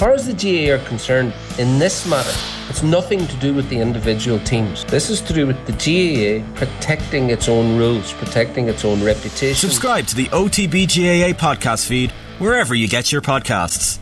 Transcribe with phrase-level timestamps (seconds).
[0.00, 2.32] far as the GAA are concerned, in this matter,
[2.70, 4.82] it's nothing to do with the individual teams.
[4.86, 9.54] This is to do with the GAA protecting its own rules, protecting its own reputation.
[9.54, 13.98] Subscribe to the OTB GAA podcast feed wherever you get your podcasts.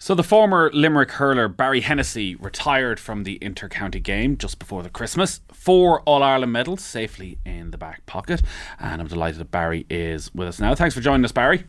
[0.00, 4.90] So the former Limerick hurler Barry Hennessy retired from the inter-county game just before the
[4.90, 5.42] Christmas.
[5.52, 8.42] Four All-Ireland medals safely in the back pocket.
[8.80, 10.74] And I'm delighted that Barry is with us now.
[10.74, 11.62] Thanks for joining us, Barry.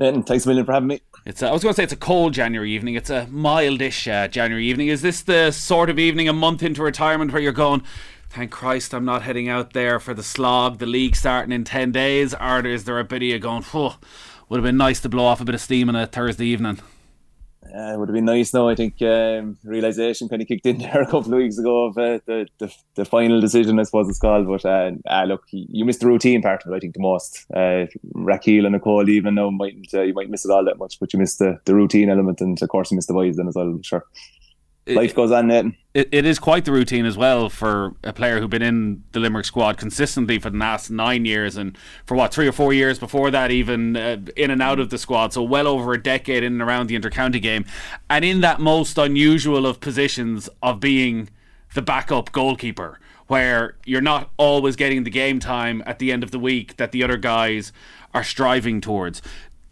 [0.00, 1.02] And thanks a million for having me.
[1.26, 2.96] It's a, I was going to say it's a cold January evening.
[2.96, 4.88] It's a mildish uh, January evening.
[4.88, 7.82] Is this the sort of evening a month into retirement where you're going,
[8.28, 11.92] thank Christ I'm not heading out there for the slog, the league starting in 10
[11.92, 12.34] days?
[12.34, 13.96] Or is there a bit of you going, oh,
[14.50, 16.80] would have been nice to blow off a bit of steam on a Thursday evening?
[17.76, 18.68] It would have been nice now.
[18.68, 21.98] I think um, realization kind of kicked in there a couple of weeks ago of
[21.98, 24.46] uh, the, the, the final decision, I suppose it's called.
[24.46, 26.76] But uh, uh, look, you missed the routine part of it.
[26.76, 27.44] I think the most.
[27.52, 31.00] Uh, Raquel and Nicole, even though might uh, you might miss it all that much,
[31.00, 33.48] but you missed the, the routine element, and of course you missed the boys then
[33.48, 33.76] as well.
[33.82, 34.04] Sure
[34.86, 35.76] life goes on, Nathan.
[35.94, 39.20] It, it is quite the routine as well for a player who's been in the
[39.20, 42.98] Limerick squad consistently for the last nine years and for what, three or four years
[42.98, 45.32] before that, even uh, in and out of the squad.
[45.32, 47.64] So, well over a decade in and around the intercounty game.
[48.10, 51.28] And in that most unusual of positions of being
[51.74, 56.30] the backup goalkeeper where you're not always getting the game time at the end of
[56.30, 57.72] the week that the other guys
[58.12, 59.22] are striving towards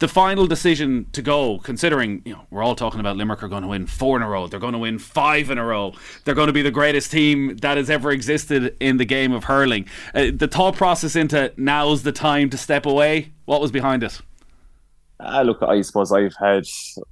[0.03, 3.61] the final decision to go, considering you know we're all talking about Limerick are going
[3.61, 5.93] to win four in a row, they're going to win five in a row,
[6.25, 9.45] they're going to be the greatest team that has ever existed in the game of
[9.45, 9.87] hurling.
[10.13, 13.31] Uh, the thought process into now's the time to step away.
[13.45, 14.19] What was behind it?
[15.21, 16.65] Uh, look, I suppose I've had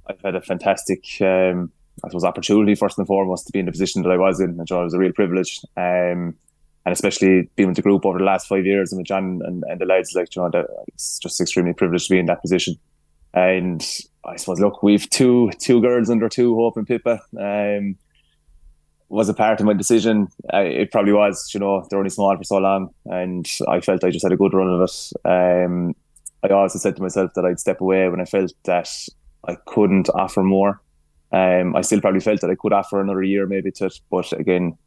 [0.06, 1.72] I've had a fantastic, um,
[2.04, 4.60] I suppose, opportunity first and foremost to be in the position that I was in.
[4.60, 5.60] It was a real privilege.
[5.78, 6.36] Um,
[6.84, 9.64] and especially being with the group over the last five years and with John and,
[9.68, 12.40] and the lads, like you know, that it's just extremely privileged to be in that
[12.40, 12.76] position.
[13.34, 13.86] And
[14.24, 17.20] I suppose, look, we've two two girls under two, Hope and Pippa.
[17.38, 17.96] Um,
[19.12, 20.26] was a part of my decision.
[20.52, 24.04] I, it probably was, you know, they're only small for so long, and I felt
[24.04, 25.28] I just had a good run of it.
[25.28, 25.94] Um,
[26.42, 28.88] I also said to myself that I'd step away when I felt that
[29.46, 30.80] I couldn't offer more.
[31.30, 34.32] Um, I still probably felt that I could offer another year maybe to it, but
[34.32, 34.78] again,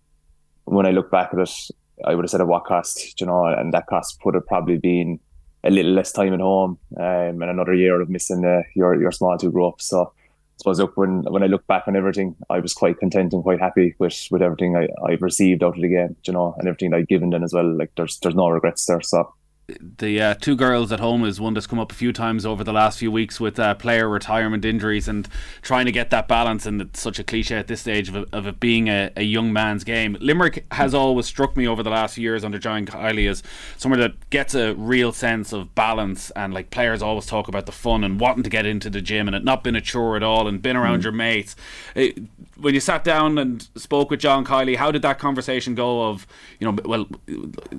[0.65, 1.69] when I look back at it,
[2.03, 4.77] I would have said at what cost, you know, and that cost would have probably
[4.77, 5.19] been
[5.63, 9.11] a little less time at home um, and another year of missing uh, your your
[9.11, 9.81] small two grow up.
[9.81, 13.33] So I suppose look when when I look back on everything, I was quite content
[13.33, 16.55] and quite happy with with everything I, I've received out of the game, you know,
[16.57, 17.77] and everything I've given them as well.
[17.77, 19.01] Like there's there's no regrets there.
[19.01, 19.33] So
[19.67, 22.63] the uh, two girls at home is one that's come up a few times over
[22.63, 25.27] the last few weeks with uh, player retirement injuries and
[25.61, 26.65] trying to get that balance.
[26.65, 29.51] And it's such a cliche at this stage of, of it being a, a, young
[29.51, 30.17] man's game.
[30.19, 33.41] Limerick has always struck me over the last few years under John Kiely as
[33.75, 36.29] somewhere that gets a real sense of balance.
[36.31, 39.27] And like players always talk about the fun and wanting to get into the gym
[39.27, 41.03] and it not been a chore at all and been around mm.
[41.03, 41.55] your mates.
[41.95, 42.19] It,
[42.57, 46.09] when you sat down and spoke with John Kiely, how did that conversation go?
[46.09, 46.27] Of
[46.59, 47.05] you know, well,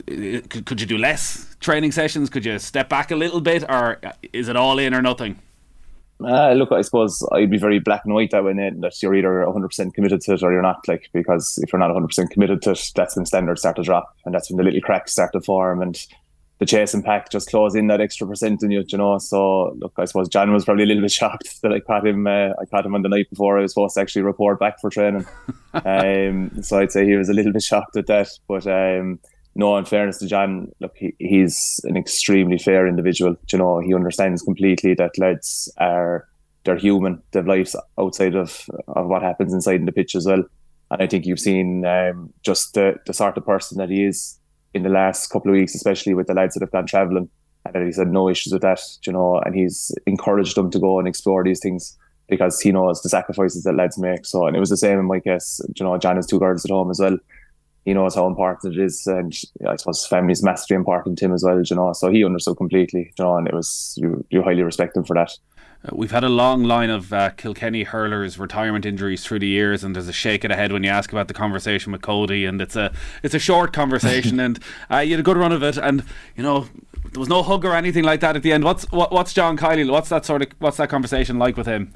[0.07, 2.31] could, you do less training sessions?
[2.31, 4.01] Could you step back a little bit, or
[4.33, 5.41] is it all in or nothing?
[6.25, 9.15] Uh, look, I suppose I'd be very black and white that way, Nate, that you're
[9.15, 10.89] either 100% committed to it or you're not.
[10.89, 14.17] Like, because if you're not 100% committed to it, that's when standards start to drop,
[14.25, 16.07] and that's when the little cracks start to form, and
[16.59, 19.19] the chase and pack just close in that extra percent in you, you know.
[19.19, 22.27] So look, I suppose John was probably a little bit shocked that I caught him.
[22.27, 24.81] Uh, I caught him on the night before I was supposed to actually report back
[24.81, 25.27] for training.
[25.75, 28.29] um, so I'd say he was a little bit shocked at that.
[28.49, 29.21] But um,
[29.55, 33.37] no, in fairness to John, look, he, he's an extremely fair individual.
[33.53, 36.27] You know, he understands completely that lads are
[36.65, 37.23] they're human.
[37.31, 40.45] They have lives outside of of what happens inside in the pitch as well.
[40.91, 44.39] And I think you've seen um, just the, the sort of person that he is
[44.77, 47.29] in the last couple of weeks, especially with the lads that have gone travelling.
[47.75, 50.99] And he's had no issues with that, you know, and he's encouraged them to go
[50.99, 51.97] and explore these things
[52.29, 54.27] because he knows the sacrifices that lads make.
[54.27, 56.65] So, and it was the same in my case, you know, John has two girls
[56.65, 57.19] at home as well.
[57.85, 59.33] He knows how important it is, and
[59.67, 61.93] I suppose family is massively important to him as well, you know.
[61.93, 65.15] So he understood completely, you know, and it was you, you highly respect him for
[65.15, 65.31] that.
[65.87, 69.85] Uh, we've had a long line of uh, Kilkenny hurlers retirement injuries through the years,
[69.85, 72.45] and there's a shake of the head when you ask about the conversation with Cody,
[72.45, 72.93] and it's a
[73.23, 74.59] it's a short conversation, and
[74.91, 76.03] uh, you had a good run of it, and
[76.37, 76.69] you know
[77.13, 78.65] there was no hug or anything like that at the end.
[78.65, 79.91] What's what, what's John Kiely?
[79.91, 81.95] What's that sort of what's that conversation like with him?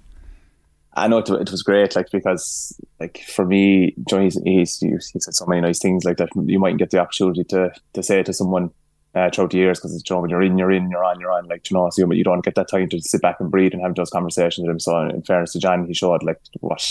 [0.94, 5.20] I know it, it was great, like because like for me, John, he's, he's he
[5.20, 6.30] said so many nice things like that.
[6.34, 8.70] You mightn't get the opportunity to to say it to someone
[9.14, 11.32] uh, throughout the years because you know when you're in, you're in, you're on, you're
[11.32, 11.46] on.
[11.46, 13.72] Like you know, so but you don't get that time to sit back and breathe
[13.72, 14.80] and have those conversations with him.
[14.80, 16.84] So in fairness to John, he showed like what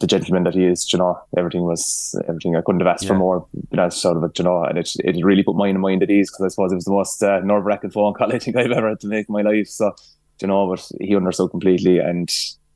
[0.00, 0.92] the gentleman that he is.
[0.92, 2.56] You know, everything was everything.
[2.56, 3.08] I couldn't have asked yeah.
[3.08, 3.46] for more.
[3.70, 4.38] Been asked sort of it.
[4.38, 6.72] You know, and it it really put mine and mind at ease because I suppose
[6.72, 9.08] it was the most uh, nerve wracking phone call I think I've ever had to
[9.08, 9.68] make in my life.
[9.68, 9.94] So
[10.40, 12.30] you know, but he understood completely and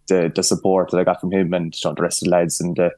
[0.09, 2.31] the, the support that I got from him and you know, the rest of the
[2.31, 2.91] lads and the,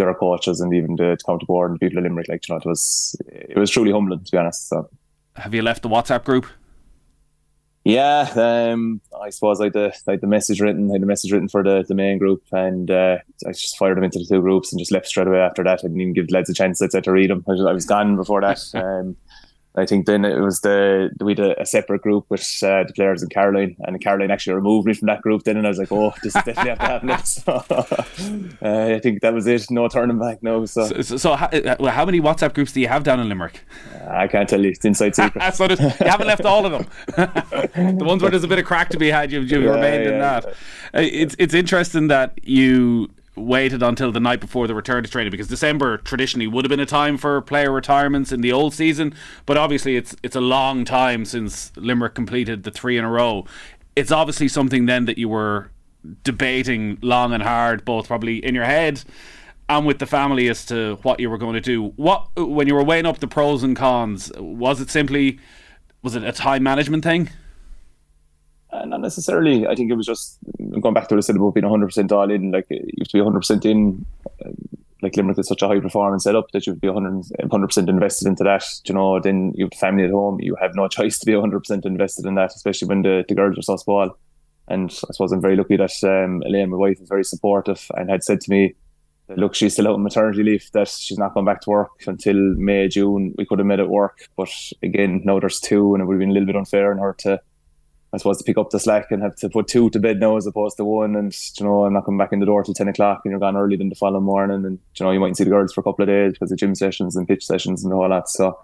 [0.00, 2.58] the other coaches and even the county board and people of Limerick, like you know,
[2.58, 4.68] it was it was truly humbling to be honest.
[4.68, 4.88] So,
[5.36, 6.46] have you left the WhatsApp group?
[7.84, 11.06] Yeah, um, I suppose I had the I had the message written, I had the
[11.06, 14.26] message written for the, the main group, and uh, I just fired them into the
[14.26, 15.78] two groups and just left straight away after that.
[15.78, 17.42] I didn't even give the lads a chance to read them.
[17.48, 18.60] I was, I was gone before that.
[18.74, 19.16] Um,
[19.76, 22.92] I think then it was the we had a, a separate group with uh, the
[22.92, 25.44] players in Caroline, and Caroline actually removed me from that group.
[25.44, 27.64] Then, and I was like, "Oh, this definitely have to happen." So,
[28.62, 29.70] uh, I think that was it.
[29.70, 30.42] No turning back.
[30.42, 30.66] No.
[30.66, 33.28] So, so, so, so how, uh, how, many WhatsApp groups do you have down in
[33.28, 33.64] Limerick?
[34.08, 34.70] I can't tell you.
[34.70, 35.54] It's inside secret.
[35.54, 36.86] so you haven't left all of them.
[37.98, 40.04] the ones where there's a bit of crack to be had, you've, you've yeah, remained
[40.04, 40.44] yeah, in that.
[40.44, 40.50] Yeah.
[40.94, 43.08] Uh, it's it's interesting that you
[43.40, 46.80] waited until the night before the return to training because December traditionally would have been
[46.80, 49.14] a time for player retirements in the old season,
[49.46, 53.44] but obviously it's it's a long time since Limerick completed the three in a row.
[53.96, 55.70] It's obviously something then that you were
[56.24, 59.02] debating long and hard, both probably in your head
[59.68, 61.92] and with the family as to what you were going to do.
[61.96, 65.38] What when you were weighing up the pros and cons, was it simply
[66.02, 67.30] was it a time management thing?
[68.72, 69.66] Uh, not necessarily.
[69.66, 70.38] I think it was just
[70.80, 72.52] going back to what I said about being 100% all in.
[72.52, 74.06] Like you have to be 100% in.
[74.44, 74.50] Uh,
[75.02, 78.28] like Limerick is such a high performance setup that you would be 100 percent invested
[78.28, 78.64] into that.
[78.84, 80.40] You know, then you have family at home.
[80.40, 83.34] You have no choice to be 100 percent invested in that, especially when the, the
[83.34, 84.16] girls are so small.
[84.68, 88.08] And I suppose I'm very lucky that um, Elaine, my wife, is very supportive and
[88.08, 88.74] had said to me,
[89.36, 92.36] look, she's still out on maternity leave, that she's not going back to work until
[92.36, 93.34] May, June.
[93.36, 94.20] We could have made it work.
[94.36, 94.50] But
[94.82, 97.14] again, now there's two, and it would have been a little bit unfair on her
[97.20, 97.40] to
[98.12, 100.36] I suppose to pick up the slack and have to put two to bed now
[100.36, 101.14] as opposed to one.
[101.14, 103.40] And you know, I'm not coming back in the door till ten o'clock, and you're
[103.40, 104.64] gone early than the following morning.
[104.64, 106.58] And you know, you mightn't see the girls for a couple of days because of
[106.58, 108.28] gym sessions and pitch sessions and all that.
[108.28, 108.58] So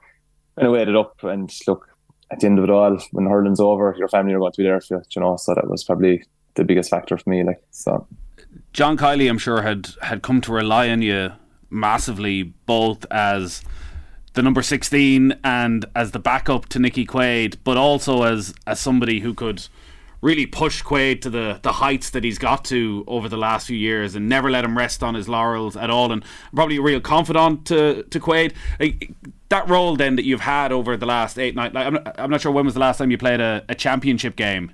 [0.58, 1.88] anyway, it up and look
[2.30, 4.64] at the end of it all, when hurling's over, your family are going to be
[4.64, 5.02] there for you.
[5.14, 7.44] You know, so that was probably the biggest factor for me.
[7.44, 8.06] Like so,
[8.72, 11.32] John Kiely, I'm sure had had come to rely on you
[11.70, 13.62] massively, both as
[14.36, 19.20] the number 16 and as the backup to Nickie Quaid, but also as as somebody
[19.20, 19.66] who could
[20.20, 23.76] really push Quaid to the, the heights that he's got to over the last few
[23.76, 26.24] years and never let him rest on his laurels at all and
[26.54, 28.52] probably a real confidant to, to Quaid.
[28.80, 29.12] Like,
[29.50, 32.30] that role then that you've had over the last eight, nine, like, I'm, not, I'm
[32.30, 34.72] not sure when was the last time you played a, a championship game.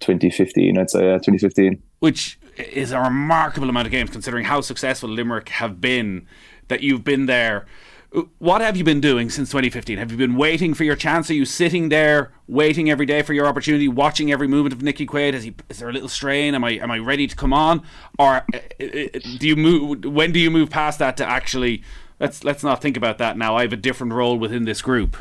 [0.00, 1.80] 2015, I'd say, uh, 2015.
[2.00, 6.26] Which is a remarkable amount of games considering how successful Limerick have been,
[6.68, 7.66] that you've been there
[8.38, 9.96] what have you been doing since 2015?
[9.96, 11.30] Have you been waiting for your chance?
[11.30, 15.06] Are you sitting there waiting every day for your opportunity, watching every movement of Nickie
[15.06, 15.32] Quaid?
[15.32, 16.54] Is, he, is there a little strain?
[16.54, 17.82] Am I am I ready to come on,
[18.18, 20.04] or uh, uh, do you move?
[20.04, 21.82] When do you move past that to actually?
[22.20, 23.56] Let's let's not think about that now.
[23.56, 25.16] I have a different role within this group.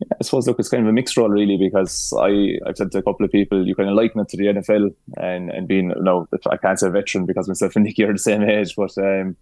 [0.00, 2.90] Yeah, I suppose look, it's kind of a mixed role really because I I've said
[2.90, 5.68] to a couple of people you kind of liken it to the NFL and and
[5.68, 8.98] being no I can't say veteran because myself and Nickie are the same age, but
[8.98, 9.36] um,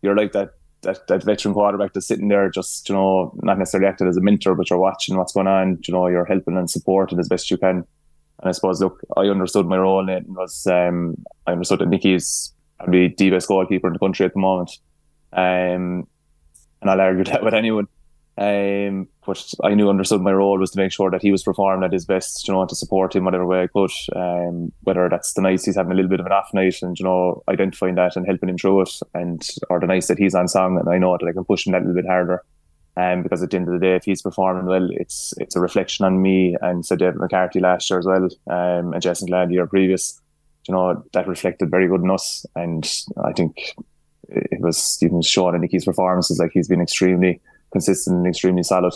[0.00, 0.52] you're like that
[0.82, 4.20] that, that veteran quarterback that's sitting there just, you know, not necessarily acting as a
[4.20, 7.50] mentor, but you're watching what's going on, you know, you're helping and supporting as best
[7.50, 7.84] you can.
[8.40, 11.16] And I suppose, look, I understood my role in it was um,
[11.46, 14.70] I understood that Nickie's probably the best goalkeeper in the country at the moment.
[15.32, 16.06] Um,
[16.80, 17.88] and I'll argue that with anyone.
[18.38, 21.84] Um, but I knew understood my role was to make sure that he was performing
[21.84, 23.90] at his best, you know, and to support him whatever way I could.
[24.14, 26.96] Um, whether that's the nights he's having a little bit of an off night and,
[26.98, 30.36] you know, identifying that and helping him through it, and or the nights that he's
[30.36, 32.44] on song and I know that I can push him that little bit harder.
[32.96, 35.60] Um, because at the end of the day, if he's performing well, it's it's a
[35.60, 39.48] reflection on me and so David McCarthy last year as well, um, and Jason Glad
[39.48, 40.20] the year previous.
[40.68, 42.44] You know, that reflected very good in us.
[42.54, 42.88] And
[43.24, 43.74] I think
[44.28, 47.40] it was even shown in Nickie's performances, like he's been extremely
[47.72, 48.94] consistent and extremely solid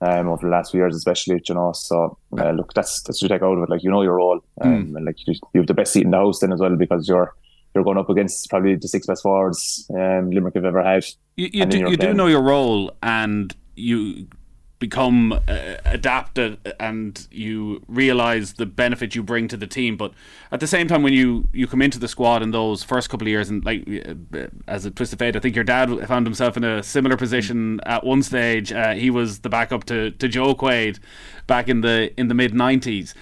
[0.00, 1.40] um, over the last few years, especially.
[1.48, 3.70] You know, so uh, look, that's that's what you take out of it.
[3.70, 4.96] Like you know your role, um, mm.
[4.96, 7.08] and like you, you have the best seat in the house then as well because
[7.08, 7.34] you're
[7.74, 11.04] you're going up against probably the six best forwards um, Limerick have ever had.
[11.36, 14.28] You, you do you do know your role, and you
[14.78, 19.96] become uh, adapted and you realize the benefit you bring to the team.
[19.96, 20.12] But
[20.52, 23.26] at the same time when you you come into the squad in those first couple
[23.26, 23.88] of years and like
[24.34, 27.16] uh, as a twist of fate I think your dad found himself in a similar
[27.16, 28.72] position at one stage.
[28.72, 30.98] Uh, he was the backup to to Joe Quaid
[31.46, 33.14] back in the in the mid 90s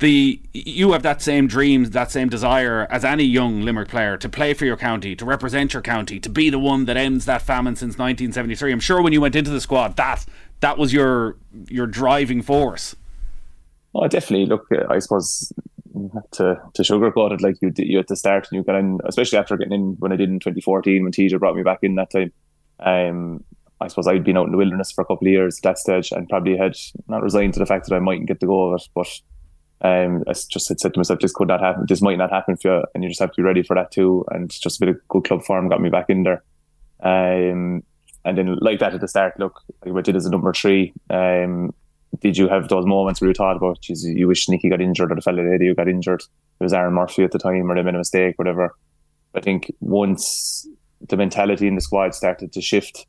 [0.00, 4.28] the you have that same dream, that same desire as any young Limerick player to
[4.28, 7.42] play for your county, to represent your county, to be the one that ends that
[7.42, 8.72] famine since 1973.
[8.72, 10.26] I'm sure when you went into the squad, that
[10.60, 11.36] that was your
[11.68, 12.96] your driving force.
[13.94, 14.46] Oh, definitely.
[14.46, 15.52] Look, uh, I suppose
[16.32, 18.98] to to sugarcoat it, like you did you had to start and you got in,
[19.04, 21.94] especially after getting in when I did in 2014 when TJ brought me back in
[21.96, 22.32] that time.
[22.80, 23.44] Um,
[23.80, 25.78] I suppose I'd been out in the wilderness for a couple of years at that
[25.78, 26.76] stage and probably had
[27.08, 29.08] not resigned to the fact that I mightn't get the go of it, but
[29.80, 31.84] Um, I just had said to myself, this could not happen.
[31.86, 33.90] This might not happen for you, and you just have to be ready for that
[33.90, 34.24] too.
[34.30, 36.42] And just a bit of good club form got me back in there.
[37.02, 37.82] Um,
[38.24, 40.92] and then like that at the start, look, I went in as a number three.
[41.10, 41.74] Um,
[42.20, 45.10] did you have those moments where you thought about, geez, you wish Nickie got injured
[45.10, 46.22] or the fella lady who got injured?
[46.22, 48.74] It was Aaron Murphy at the time, or they made a mistake, whatever.
[49.34, 50.66] I think once
[51.08, 53.06] the mentality in the squad started to shift,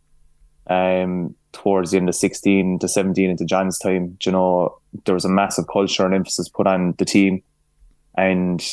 [0.67, 5.25] um, towards the end of 16 to 17 into John's time, you know, there was
[5.25, 7.43] a massive culture and emphasis put on the team.
[8.17, 8.65] And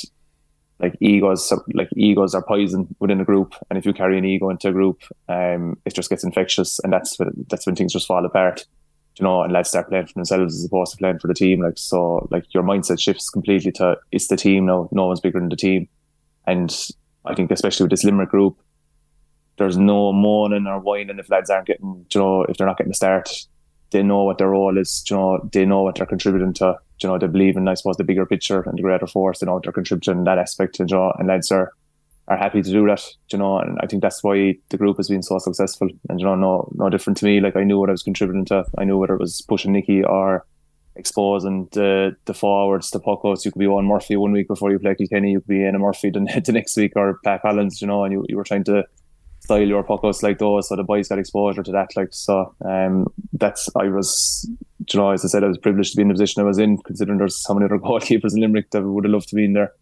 [0.83, 3.55] like egos, like egos are poison within a group.
[3.71, 6.81] And if you carry an ego into a group, um, it just gets infectious.
[6.81, 8.67] And that's when, that's when things just fall apart,
[9.17, 11.62] you know, and lads start playing for themselves as opposed to playing for the team.
[11.62, 14.89] Like, so like your mindset shifts completely to it's the team now.
[14.91, 15.89] No one's bigger than the team.
[16.49, 16.75] And
[17.25, 18.59] I think especially with this Limerick group,
[19.59, 22.91] there's no moaning or whining if lads aren't getting, you know, if they're not getting
[22.91, 23.31] the start.
[23.93, 27.09] They know what their role is, you know, they know what they're contributing to, you
[27.09, 29.55] know, they believe in, I suppose, the bigger picture and the greater force, they know
[29.55, 31.73] what they're contributing in that aspect, you know, and lads are,
[32.29, 35.09] are happy to do that, you know, and I think that's why the group has
[35.09, 35.89] been so successful.
[36.09, 37.41] And, you know, no, no different to me.
[37.41, 38.65] Like, I knew what I was contributing to.
[38.79, 40.47] I knew whether it was pushing Nickie or
[40.97, 43.45] exposing the the forwards, the puckouts.
[43.45, 45.33] You could be Eoin Murphy one week before you play Kilkenny.
[45.33, 48.05] You could be in a Murphy the, the next week or Pat Collins, you know,
[48.05, 48.85] and you, you were trying to
[49.43, 51.97] style your puckouts like those, so the boys got exposure to that.
[51.97, 54.49] Like so, um, that's I was,
[54.93, 56.59] you know, as I said, I was privileged to be in the position I was
[56.59, 59.45] in, considering there's so many other goalkeepers in Limerick that would have loved to be
[59.45, 59.73] in there.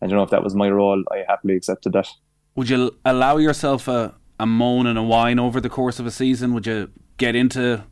[0.00, 2.08] And you know, if that was my role, I happily accepted that.
[2.56, 6.10] Would you allow yourself a, a moan and a whine over the course of a
[6.10, 6.54] season?
[6.54, 7.84] Would you get into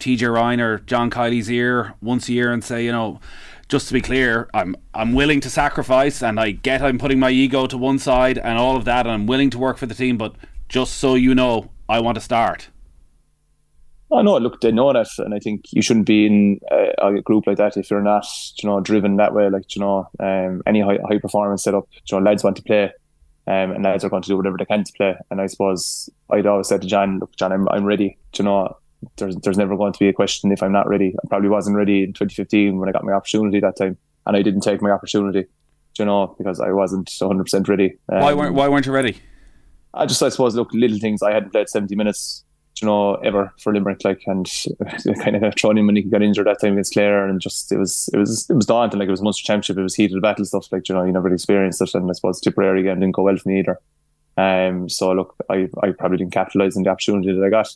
[0.00, 3.20] TJ Ryan or John Kiely's ear once a year and say, you know,
[3.68, 7.30] just to be clear, I'm I'm willing to sacrifice and I get I'm putting my
[7.30, 9.94] ego to one side and all of that and I'm willing to work for the
[9.94, 10.34] team, but
[10.72, 12.70] just so you know, I want to start.
[14.10, 17.20] Oh no, look, they know that, and I think you shouldn't be in a, a,
[17.20, 18.26] group like that if you're not,
[18.62, 19.48] you know, driven that way.
[19.50, 22.84] Like, you know, um, any high, high performance setup, you know, lads want to play,
[23.46, 25.14] um, and lads are going to do whatever they can to play.
[25.30, 28.18] And I suppose I'd always said to John, look, John, I'm, I'm ready.
[28.36, 28.76] you know,
[29.16, 31.14] there's there's never going to be a question if I'm not ready.
[31.22, 34.42] I probably wasn't ready in 2015 when I got my opportunity that time, and I
[34.42, 35.44] didn't take my opportunity.
[35.98, 37.98] you know, because I wasn't 100 percent ready.
[38.10, 39.18] Um, why weren't Why weren't you ready?
[39.94, 41.22] I just I suppose look little things.
[41.22, 42.44] I hadn't played seventy minutes,
[42.80, 44.50] you know, ever for Limerick, like, and
[45.22, 47.78] kind of thrown in when he got injured that time against Clare, and just it
[47.78, 48.98] was it was it was daunting.
[48.98, 50.70] Like it was Munster Championship, it was heated battle stuff.
[50.72, 53.22] Like you know, you never really experienced it, and I suppose Tipperary again didn't go
[53.22, 53.78] well for me either.
[54.36, 57.68] Um, so look, I I probably didn't capitalise on the opportunity that I got,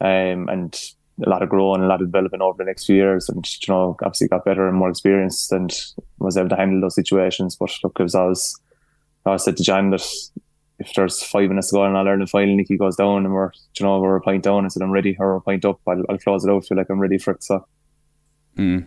[0.00, 0.78] um, and
[1.24, 3.72] a lot of growing, a lot of development over the next few years, and you
[3.72, 5.74] know, obviously got better and more experienced, and
[6.18, 7.56] was able to handle those situations.
[7.56, 8.60] But look, it was always
[9.26, 10.06] I said to John that
[10.78, 13.34] if there's five minutes to go and I'll learn the final, Nickie goes down and
[13.34, 14.64] we're, you know, we're a point down.
[14.64, 15.80] I said, I'm ready, or a point up.
[15.86, 16.66] I'll, I'll close it out.
[16.66, 17.42] Feel like I'm ready for it.
[17.42, 17.66] So.
[18.56, 18.86] Mm.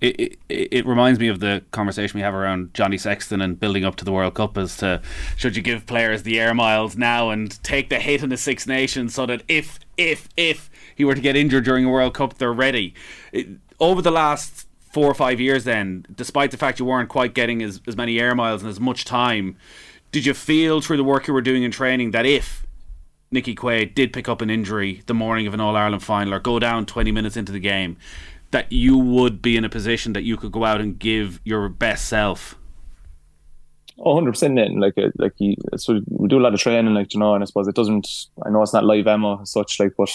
[0.00, 3.84] It, it, it reminds me of the conversation we have around Johnny Sexton and building
[3.84, 5.00] up to the World Cup as to
[5.36, 8.66] should you give players the air miles now and take the hit in the Six
[8.66, 12.38] Nations so that if if if he were to get injured during a World Cup,
[12.38, 12.94] they're ready.
[13.32, 17.32] It, over the last four or five years, then, despite the fact you weren't quite
[17.32, 19.56] getting as, as many air miles and as much time,
[20.12, 22.66] did you feel through the work you were doing in training that if
[23.34, 26.38] Nickie Quaid did pick up an injury the morning of an All Ireland final or
[26.38, 27.96] go down 20 minutes into the game,
[28.50, 31.70] that you would be in a position that you could go out and give your
[31.70, 32.56] best self?
[33.98, 34.78] Oh, 100% then.
[34.78, 35.32] Like, uh, like
[35.76, 38.26] so we do a lot of training, like, you know, and I suppose it doesn't,
[38.44, 40.10] I know it's not live ammo as such, like, but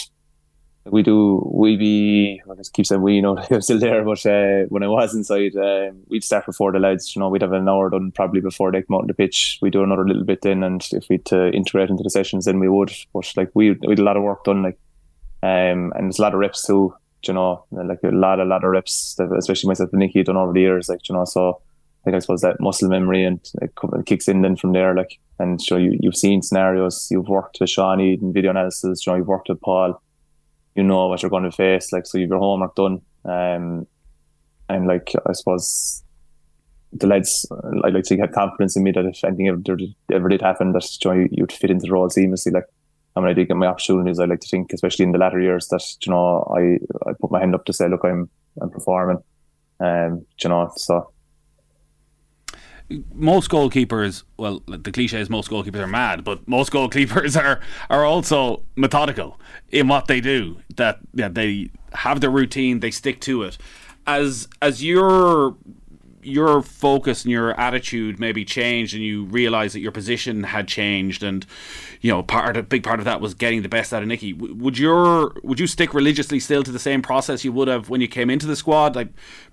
[0.92, 4.26] we do we be I just keep saying we you know I'm still there but
[4.26, 7.54] uh, when I was inside uh, we'd start before the lads you know we'd have
[7.54, 9.60] an hour done probably before they come out on the pitch.
[9.62, 12.60] We do another little bit then and if we'd uh, integrate into the sessions then
[12.60, 12.92] we would.
[13.14, 14.80] But like we we had a lot of work done like
[15.44, 16.94] um and there's a lot of reps too
[17.28, 20.54] you know like a lot a lot of reps especially myself and Nickie done over
[20.54, 21.62] the years like you know so
[22.02, 23.72] I think I suppose that muscle memory and it
[24.06, 27.70] kicks in then from there like and so you, you've seen scenarios you've worked with
[27.70, 30.02] Shawnee in video analysis you know you've worked with Paul
[30.78, 31.92] you know what you're going to face.
[31.92, 33.02] Like, so you've your homework done.
[33.26, 33.88] Um,
[34.70, 36.04] and like, I suppose
[36.94, 37.46] the lads,
[37.84, 39.60] I like to have confidence in me that if anything ever,
[40.14, 42.54] ever did happen, that you know, you'd fit into the role seamlessly.
[42.54, 42.66] Like,
[43.16, 45.42] and when I did get my opportunities, I like to think, especially in the latter
[45.42, 46.78] years, that you know, I
[47.10, 48.30] I put my hand up to say, look, I'm
[48.62, 49.18] I'm performing.
[49.80, 51.12] Um, you know, so
[53.14, 58.06] most goalkeepers, well, the cliche is most goalkeepers are mad, but most goalkeepers are are
[58.06, 59.40] also methodical
[59.70, 60.58] in what they do.
[60.76, 63.58] That yeah, they have their routine, they stick to it.
[64.06, 65.56] As as you're
[66.28, 71.24] your focus and your attitude maybe changed, and you realised that your position had changed,
[71.24, 71.46] and
[72.02, 74.38] you know, part a big part of that was getting the best out of Nickie.
[74.38, 78.02] Would your would you stick religiously still to the same process you would have when
[78.02, 78.96] you came into the squad?
[78.96, 79.10] Like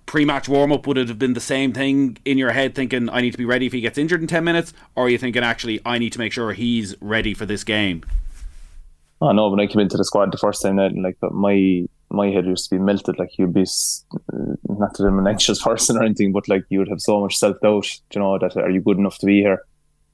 [0.06, 3.20] pre-match warm up would it have been the same thing in your head, thinking I
[3.20, 5.42] need to be ready if he gets injured in ten minutes, or are you thinking
[5.42, 8.04] actually I need to make sure he's ready for this game?
[9.20, 9.48] Oh no!
[9.48, 12.68] When I came into the squad the first time, that like my my head used
[12.68, 13.18] to be melted.
[13.18, 13.66] Like you'd be
[14.68, 17.36] not that I'm an anxious person or anything, but like you would have so much
[17.38, 17.88] self doubt.
[18.12, 19.62] You know that are you good enough to be here?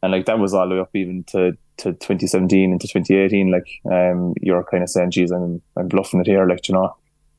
[0.02, 3.50] And like that was all the way up even to, to 2017 into 2018.
[3.50, 6.96] Like um, you're kind of saying, "Geez, I'm I'm bluffing it here." Like you know,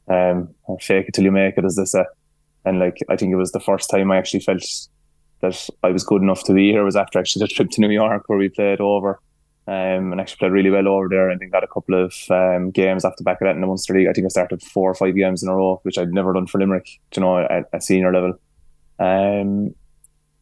[0.08, 0.50] um,
[0.80, 2.06] fake it till you make it, as they say.
[2.64, 4.64] And like I think it was the first time I actually felt
[5.42, 7.90] that I was good enough to be here was after actually the trip to New
[7.90, 9.20] York where we played over
[9.72, 11.32] um, and actually played really well over there.
[11.32, 13.68] I think got a couple of um, games off the back of that in the
[13.68, 14.10] Munster League.
[14.10, 16.46] I think I started four or five games in a row, which I'd never done
[16.46, 18.34] for Limerick, you know, at, at senior level.
[19.00, 19.74] Um,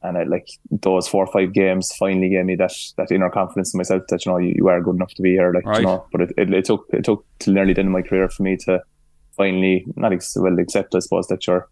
[0.02, 3.72] and I like those four or five games finally gave me that that inner confidence
[3.72, 5.82] in myself that you know you, you are good enough to be here, like right.
[5.82, 6.08] you know.
[6.12, 8.42] But it, it, it, took it took till nearly the end of my career for
[8.42, 8.82] me to
[9.38, 11.70] finally not ex- well accept, I suppose, that you're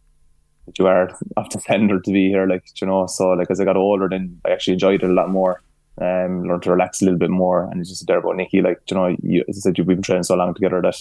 [0.67, 3.07] that you are of the standard to be here, like you know.
[3.07, 5.63] So like as I got older, then I actually enjoyed it a lot more
[5.99, 7.63] um, learn to relax a little bit more.
[7.63, 10.01] And it's just there about Nickie, like, you know, you, as I said, you've been
[10.01, 10.95] training so long together that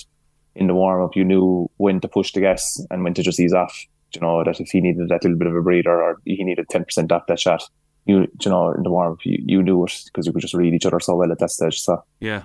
[0.55, 3.41] in the warm up, you knew when to push the gas and when to just
[3.41, 3.87] ease off.
[4.15, 6.69] You know, that if he needed that little bit of a breather or he needed
[6.69, 7.63] 10% off that shot,
[8.07, 10.55] you, you know, in the warm up, you, you knew it because you could just
[10.55, 11.81] read each other so well at that stage.
[11.81, 12.43] So, yeah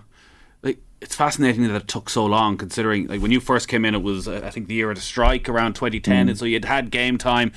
[1.01, 4.03] it's fascinating that it took so long considering like when you first came in it
[4.03, 6.29] was uh, I think the year of the strike around 2010 mm.
[6.29, 7.51] and so you'd had game time.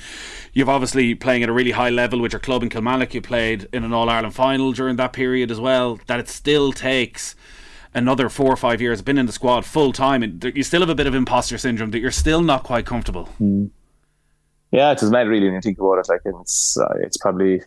[0.51, 3.13] You've obviously playing at a really high level with your club in Kilmallock.
[3.13, 5.99] You played in an All-Ireland final during that period as well.
[6.07, 7.35] That it still takes
[7.93, 9.03] another four or five years.
[9.03, 11.91] Been in the squad full time and you still have a bit of imposter syndrome
[11.91, 13.29] that you're still not quite comfortable.
[13.39, 13.69] Mm.
[14.71, 16.09] yeah it's mad really when you think about it.
[16.09, 17.61] Like it's uh, it's probably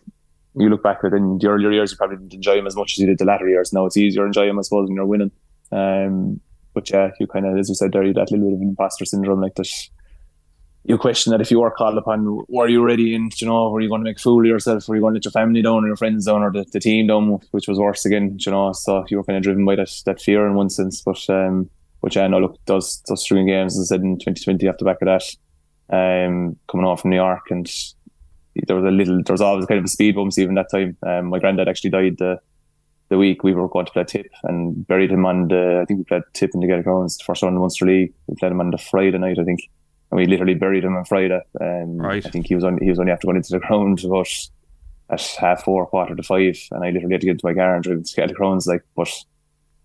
[0.55, 2.75] you look back at it in the earlier years you probably didn't enjoy them as
[2.75, 4.87] much as you did the latter years now it's easier to enjoy them I suppose
[4.87, 5.31] when you're winning
[5.71, 6.41] um,
[6.73, 9.05] but yeah, you kind of, as you said there, you that little bit of imposter
[9.05, 9.69] syndrome, like that.
[10.85, 13.13] You question that if you were called upon, were you ready?
[13.13, 14.87] And you know, were you going to make a fool of yourself?
[14.87, 16.79] Were you going to let your family down, or your friends down, or the, the
[16.79, 18.37] team down, which was worse again?
[18.39, 21.01] You know, so you were kind of driven by that that fear in one sense.
[21.01, 21.69] But um,
[22.01, 25.01] but yeah, no, look, those those three games, as I said in 2020, after back
[25.01, 25.35] of that,
[25.95, 27.69] um, coming off from New York, and
[28.67, 30.97] there was a little, there was always kind of a speed bumps even that time.
[31.05, 32.39] Um, my granddad actually died the
[33.09, 35.97] the week we were going to play Tip and buried him on the I think
[35.97, 38.13] we played Tip in the Gaelic Grounds the first round of the Munster League.
[38.27, 39.61] We played him on the Friday night, I think.
[40.11, 41.41] And we literally buried him on Friday.
[41.59, 42.25] Um, right.
[42.25, 44.29] I think he was on he was only after going into the ground about
[45.09, 47.75] at half four, quarter to five, and I literally had to get into my car
[47.75, 49.11] and drive to Gaelic Grounds like but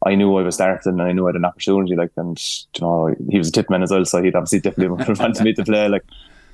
[0.07, 2.39] I knew I was starting and I knew I had an opportunity like and
[2.77, 5.55] you know he was a tip man as well so he'd obviously definitely wanted me
[5.55, 6.05] to play like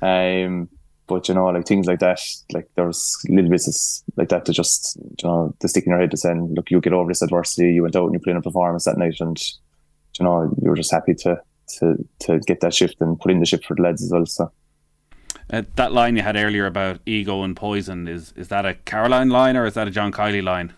[0.01, 0.69] um
[1.11, 2.19] but you know, like things like that,
[2.53, 6.11] like there's little bits like that to just you know to stick in your head
[6.11, 7.73] to saying, look, you get over this adversity.
[7.73, 9.39] You went out and you put in a performance that night, and
[10.19, 11.41] you know you were just happy to
[11.79, 14.25] to to get that shift and put in the shift for the lads as well.
[14.25, 14.51] So.
[15.49, 19.29] Uh, that line you had earlier about ego and poison is is that a Caroline
[19.29, 20.73] line or is that a John Kiely line?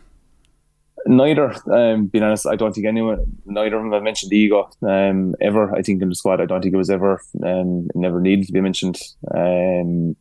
[1.05, 5.35] Neither, um, being honest, I don't think anyone, neither of them have mentioned ego um,
[5.41, 5.75] ever.
[5.75, 8.53] I think in the squad, I don't think it was ever, um, never needed to
[8.53, 8.99] be mentioned.
[9.35, 10.15] Um,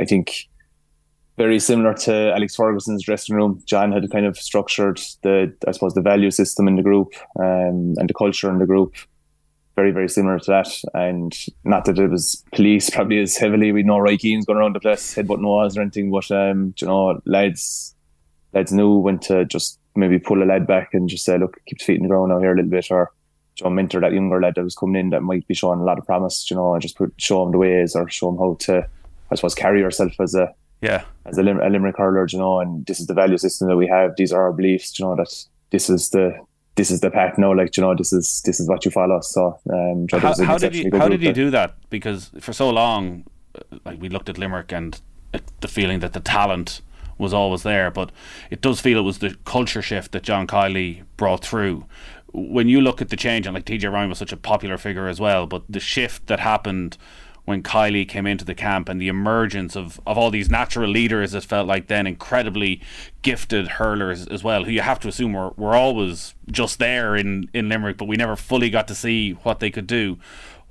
[0.00, 0.48] I think
[1.36, 3.62] very similar to Alex Ferguson's dressing room.
[3.66, 7.94] John had kind of structured the, I suppose, the value system in the group um,
[7.96, 8.94] and the culture in the group.
[9.74, 10.68] Very, very similar to that.
[10.94, 13.72] And not that it was police probably as heavily.
[13.72, 16.86] We know Roy Keane's going around the place, headbutting walls or anything, but, um, you
[16.86, 17.96] know, lads,
[18.52, 21.78] lads knew when to just maybe pull a lad back and just say, look, keep
[21.78, 23.10] the feet in the ground out here a little bit, or
[23.56, 25.84] you know, mentor that younger lad that was coming in that might be showing a
[25.84, 28.36] lot of promise, you know, and just put, show him the ways or show him
[28.36, 28.88] how to
[29.30, 32.60] I suppose carry yourself as a yeah as a, Lim- a Limerick hurler, you know,
[32.60, 34.12] and this is the value system that we have.
[34.16, 35.32] These are our beliefs, you know, that
[35.70, 36.38] this is the
[36.76, 39.20] this is the path now, like you know, this is this is what you follow.
[39.20, 41.74] So, um, how, how did you how did you do that?
[41.90, 45.00] Because for so long, uh, like we looked at Limerick and
[45.60, 46.80] the feeling that the talent
[47.18, 48.10] was always there, but
[48.50, 51.86] it does feel it was the culture shift that John Kiely brought through.
[52.32, 55.06] When you look at the change, and like TJ Ryan was such a popular figure
[55.06, 56.98] as well, but the shift that happened
[57.44, 61.34] when Kiely came into the camp and the emergence of, of all these natural leaders,
[61.34, 62.80] it felt like then incredibly
[63.22, 67.50] gifted hurlers as well, who you have to assume were, were always just there in,
[67.52, 70.18] in Limerick, but we never fully got to see what they could do.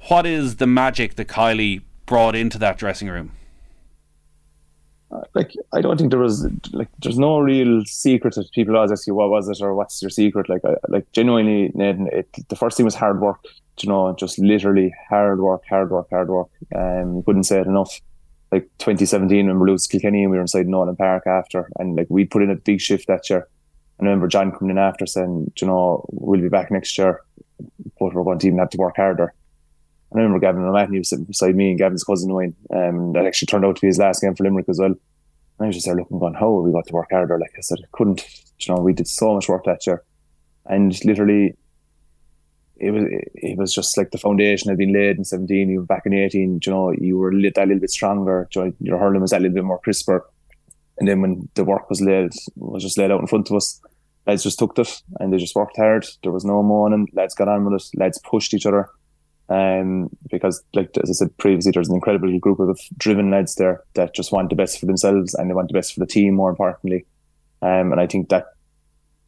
[0.10, 3.32] What is the magic that Kiely brought into that dressing room?
[5.12, 8.92] Uh, like I don't think there was like there's no real secret that people always
[8.92, 12.50] ask you what was it or what's your secret like I, like genuinely Ned it,
[12.50, 13.46] the first thing was hard work
[13.80, 18.00] you know just literally hard work hard work hard work um, couldn't say it enough
[18.54, 22.08] like 2017 when we lose Kilkenny and we were inside Nowlan Park after, and like
[22.10, 23.48] we put in a big shift that year.
[24.00, 27.22] I remember John coming in after saying, you know, we'll be back next year,
[28.00, 29.34] but we're going to even have to work harder.
[30.14, 32.56] I remember Gavin O'Mahony was sitting beside me and Gavin's cousin Wayne.
[32.72, 34.92] Um, that actually turned out to be his last game for Limerick as well.
[34.92, 34.98] And
[35.60, 37.40] I was just there looking, going, how are we got to work harder?
[37.40, 38.24] Like I said, I couldn't,
[38.60, 40.04] you know, we did so much work that year.
[40.66, 41.56] And literally,
[42.84, 43.04] it was
[43.36, 46.14] it was just like the foundation had been laid in 17, you were back in
[46.14, 48.48] 18, you know, you were lit that little bit stronger,
[48.80, 50.26] your hurling was that little bit more crisper.
[50.98, 53.82] And then when the work was laid, was just laid out in front of us,
[54.28, 56.06] lads just took it and they just worked hard.
[56.22, 57.08] There was no moaning.
[57.14, 58.00] Lads got on with it.
[58.00, 58.90] Lads pushed each other.
[59.50, 63.84] Um, because like as I said previously, there's an incredible group of driven lads there
[63.96, 66.36] that just want the best for themselves and they want the best for the team.
[66.36, 67.06] More importantly,
[67.62, 68.46] um, and I think that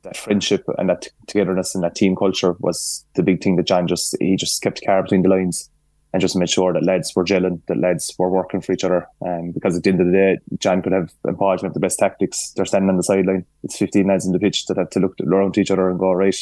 [0.05, 3.87] that friendship and that togetherness and that team culture was the big thing that John
[3.87, 5.69] just he just kept car between the lines
[6.13, 9.05] and just made sure that lads were gelling, that lads were working for each other.
[9.27, 11.79] Um, because at the end of the day, John could have and Paul have the
[11.81, 12.53] best tactics.
[12.55, 13.45] They're standing on the sideline.
[13.63, 15.99] It's 15 lads in the pitch that have to look around to each other and
[15.99, 16.33] go, right,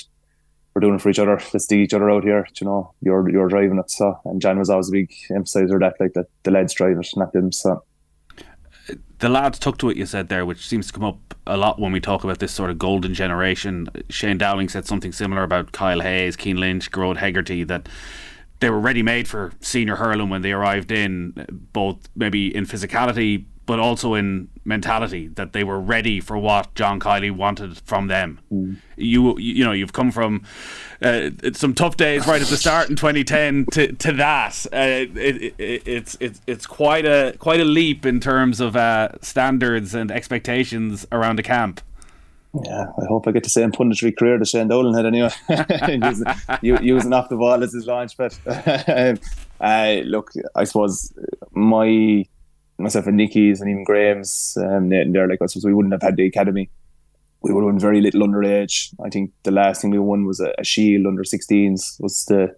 [0.73, 1.41] we're doing it for each other.
[1.53, 2.47] Let's dig each other out here.
[2.61, 3.89] You know, you're you're driving it.
[3.89, 7.09] So, and John was always a big emphasizer that, like that the lads drive it,
[7.15, 7.51] not them.
[7.51, 7.83] So,
[9.23, 9.95] the lads took to it.
[9.95, 12.51] You said there, which seems to come up a lot when we talk about this
[12.51, 13.87] sort of golden generation.
[14.09, 17.87] Shane Dowling said something similar about Kyle Hayes, Cian Lynch, Gearóid Hegarty that
[18.59, 23.45] they were ready made for senior hurling when they arrived in, both maybe in physicality
[23.65, 28.39] but also in mentality that they were ready for what John Kiely wanted from them.
[28.51, 28.77] Mm.
[28.95, 30.43] You you know you've come from
[31.01, 34.65] uh, some tough days right at the start in 2010 to, to that.
[34.71, 39.09] Uh, it, it, it's it's it's quite a quite a leap in terms of uh,
[39.21, 41.81] standards and expectations around the camp.
[42.65, 45.31] Yeah, I hope I get the same punditry career that Shane Dowling had anyway.
[46.61, 48.35] using, using off the ball as his launch pad.
[49.59, 51.11] uh, look, I suppose
[51.51, 52.27] my
[52.77, 56.17] myself and Nickie's and even Graham's um, there, like I suppose we wouldn't have had
[56.17, 56.69] the academy.
[57.41, 58.93] We would have won very little underage.
[59.03, 62.01] I think the last thing we won was a, a Shield under 16s.
[62.01, 62.55] Was the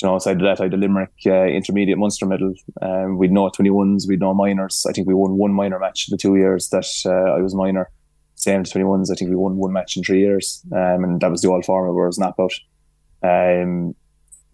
[0.00, 2.54] you know outside of that I had the Limerick uh, intermediate Munster medal.
[2.82, 4.86] Um, we'd no 21s, we'd no minors.
[4.88, 7.54] I think we won one minor match in the two years that uh, I was
[7.54, 7.90] minor.
[8.34, 9.10] Same 21s.
[9.10, 11.62] I think we won one match in three years, um, and that was the all
[11.62, 12.38] format where it was out.
[13.22, 13.94] Um,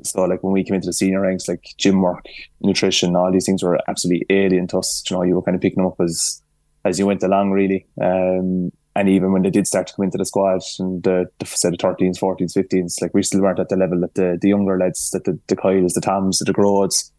[0.03, 2.25] so like when we came into the senior ranks, like gym work,
[2.61, 5.03] nutrition, all these things were absolutely alien to us.
[5.09, 6.43] You know, you were kind of picking them up as
[6.85, 7.87] as you went along, really.
[8.01, 11.47] Um, and even when they did start to come into the squad and the, the
[11.47, 14.49] say the 13s, 14s, 15s, like we still weren't at the level that the, the
[14.49, 17.11] younger lads, that the, the Kyles, the Toms, the Gearóids,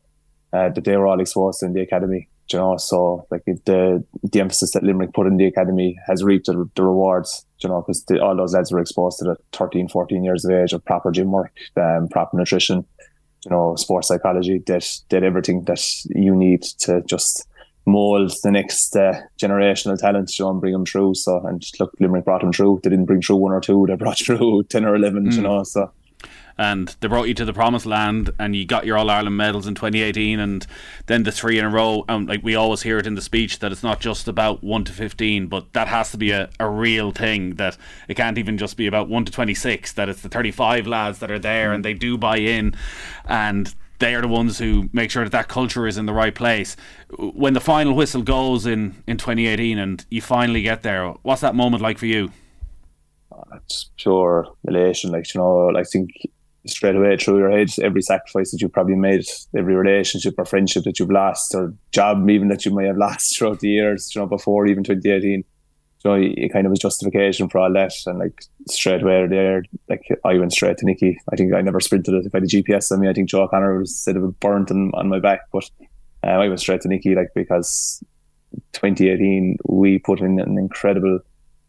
[0.54, 2.30] uh, that they were all exposed in the academy.
[2.52, 6.46] You know, so like the the emphasis that Limerick put in the academy has reaped
[6.46, 7.46] the, the rewards.
[7.60, 10.74] You know, because all those lads were exposed to the 13, 14 years of age
[10.74, 12.86] of proper gym work, um, proper nutrition,
[13.46, 14.62] you know, sports psychology.
[14.67, 17.48] That did everything that you need to just
[17.88, 21.15] mold the next uh, generational talent, you know, and bring them through.
[21.15, 22.82] So, and look, Limerick brought them through.
[22.84, 25.28] They didn't bring through one or two; they brought through ten or eleven.
[25.28, 25.36] Mm.
[25.36, 25.91] You know, so
[26.58, 29.67] and they brought you to the promised land and you got your All Ireland medals
[29.67, 30.65] in 2018 and
[31.06, 33.60] then the three in a row and like we always hear it in the speech
[33.60, 36.70] that it's not just about 1 to 15 but that has to be a, a
[36.70, 40.30] real thing that it can't even just be about 1 to 26 that it's the
[40.30, 42.76] 35 lads that are there and they do buy in
[43.26, 46.36] and they are the ones who make sure that that culture is in the right
[46.36, 46.76] place.
[47.17, 51.56] When the final whistle goes in, in 2018 and you finally get there, what's that
[51.56, 52.32] moment like for you?
[53.56, 55.12] It's pure elation.
[55.12, 56.12] Like, you know, I think
[56.69, 59.25] straight away through your head every sacrifice that you've probably made,
[59.56, 63.38] every relationship or friendship that you've lost, or job even that you may have lost
[63.38, 65.43] throughout the years, you know, before even 2018.
[65.99, 70.08] So it kind of was justification for all that, and like straight away there, like
[70.23, 71.15] I went straight to Nickie.
[71.34, 72.25] I think I never sprinted it.
[72.25, 74.69] If I had a GPS on me, I think Joe Connor was sort of burnt
[74.69, 75.69] on, on my back, but
[76.23, 78.03] uh, I went straight to Nickie, like because
[78.73, 81.19] 2018 we put in an incredible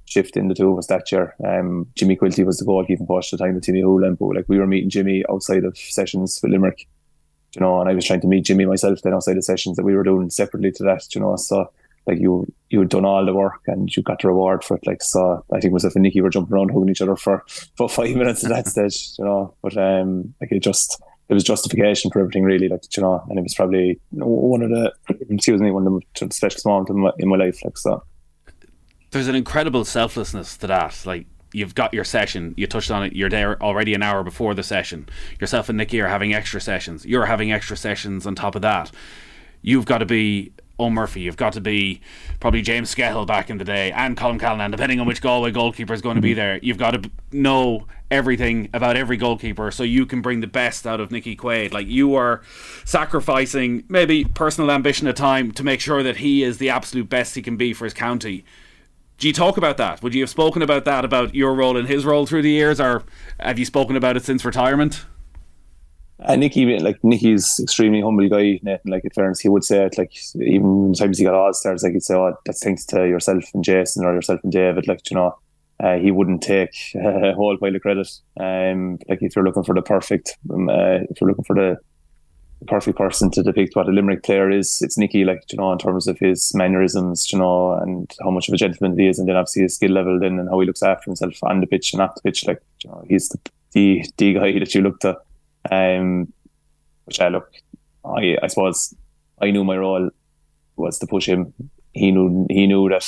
[0.08, 1.34] shift in the two of us that year.
[1.44, 4.48] Um, Jimmy Quilty was the goalkeeping coach at the time with Timmy Hoolan, but like
[4.48, 6.86] we were meeting Jimmy outside of sessions for Limerick,
[7.54, 9.84] you know, and I was trying to meet Jimmy myself then outside of sessions that
[9.84, 11.36] we were doing separately to that, you know.
[11.36, 11.70] So
[12.06, 14.86] like you you had done all the work and you got the reward for it.
[14.86, 17.44] Like so I think myself and Nickie were jumping around hugging each other for
[17.76, 19.54] for five minutes at that stage, you know.
[19.62, 23.38] But um like it just it was justification for everything really, like you know, and
[23.38, 24.92] it was probably one of the
[25.30, 28.02] excuse me, one of the special moments in my, in my life, like so
[29.18, 31.02] there's an incredible selflessness to that.
[31.04, 34.54] Like you've got your session, you touched on it, you're there already an hour before
[34.54, 35.08] the session.
[35.40, 37.04] Yourself and Nickie are having extra sessions.
[37.04, 38.92] You're having extra sessions on top of that.
[39.60, 41.22] You've got to be Eoin Murphy.
[41.22, 42.00] You've got to be
[42.38, 45.92] probably James Skehill back in the day and Colm Callanan, depending on which Galway goalkeeper
[45.92, 46.36] is going to be mm-hmm.
[46.36, 46.60] there.
[46.62, 51.00] You've got to know everything about every goalkeeper so you can bring the best out
[51.00, 51.72] of Nickie Quaid.
[51.72, 52.42] Like you are
[52.84, 57.34] sacrificing maybe personal ambition at time to make sure that he is the absolute best
[57.34, 58.44] he can be for his county.
[59.18, 60.00] Do you talk about that?
[60.02, 62.80] Would you have spoken about that about your role and his role through the years,
[62.80, 63.02] or
[63.40, 65.04] have you spoken about it since retirement?
[66.20, 68.90] Uh, Nickie, like Nickie's extremely humble guy, Nathan.
[68.90, 69.98] Like in fairness, he would say it.
[69.98, 73.44] Like even times he got all stars, like he'd say, "Oh, that's thanks to yourself
[73.54, 75.36] and Jason or yourself and David." Like you know,
[75.82, 78.08] uh, he wouldn't take a whole pile of credit.
[78.38, 81.76] Um, like if you're looking for the perfect, um, uh, if you're looking for the
[82.66, 85.24] perfect person to depict what a Limerick player is, it's Nickie.
[85.24, 88.56] Like you know, in terms of his mannerisms, you know, and how much of a
[88.56, 91.10] gentleman he is, and then obviously his skill level, then and how he looks after
[91.10, 92.46] himself on the pitch and off the pitch.
[92.46, 93.38] Like you know, he's the
[93.72, 95.18] the, the guy that you look to.
[95.70, 96.32] Um,
[97.04, 97.50] which I look,
[98.04, 98.94] I I suppose
[99.40, 100.10] I knew my role
[100.76, 101.52] was to push him.
[101.92, 103.06] He knew he knew that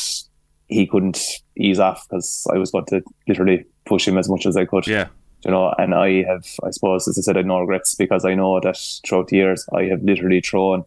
[0.69, 1.21] he couldn't
[1.57, 4.87] ease off because I was going to literally push him as much as I could.
[4.87, 5.09] Yeah.
[5.45, 8.25] You know, and I have, I suppose, as I said, I had no regrets because
[8.25, 8.77] I know that
[9.07, 10.85] throughout the years I have literally thrown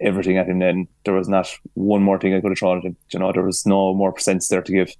[0.00, 0.60] everything at him.
[0.60, 2.96] Then there was not one more thing I could have thrown at him.
[3.12, 4.92] You know, there was no more percents there to give.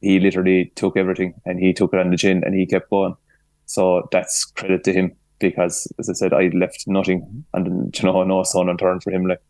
[0.00, 3.16] He literally took everything and he took it on the chin and he kept going.
[3.66, 7.40] So that's credit to him because, as I said, I left nothing mm-hmm.
[7.54, 9.26] and you know no stone unturned for him.
[9.26, 9.42] Like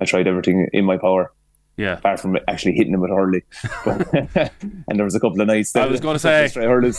[0.00, 1.32] I tried everything in my power.
[1.80, 1.94] Yeah.
[1.94, 3.42] Apart from actually hitting him with Hurley,
[3.86, 5.72] and there was a couple of nights.
[5.72, 5.84] That.
[5.84, 6.98] I was going to say stray Hurleys.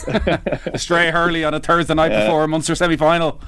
[0.80, 2.26] stray Hurley on a Thursday night Yeah.
[2.26, 3.39] before a Munster semi final.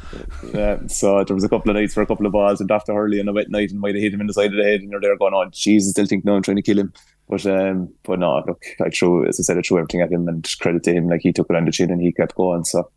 [0.53, 2.93] Yeah, so there was a couple of nights for a couple of balls and after
[2.93, 4.63] Hurley on a wet night and might have hit him in the side of the
[4.63, 6.93] head and you're there going on, Jesus, still think no, I'm trying to kill him.
[7.29, 10.27] But um, but no, look, I threw, as I said, I threw everything at him
[10.27, 12.63] and credit to him, like he took it on the chin and he kept going.
[12.65, 12.91] So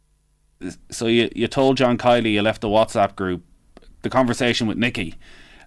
[0.90, 3.44] So you you told John Kiely you left the WhatsApp group.
[4.02, 5.14] The conversation with Nickie,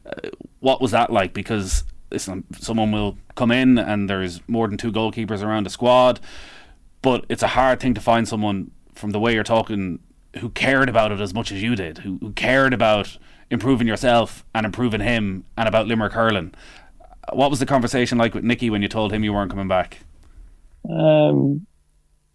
[0.06, 0.30] uh,
[0.60, 1.34] what was that like?
[1.34, 6.20] Because listen, someone will come in and there's more than two goalkeepers around the squad,
[7.02, 10.00] but it's a hard thing to find someone from the way you're talking
[10.38, 13.18] who cared about it as much as you did, who, who cared about
[13.50, 16.54] improving yourself and improving him and about Limerick hurling.
[17.34, 20.00] What was the conversation like with Nickie when you told him you weren't coming back?
[20.90, 21.66] Um,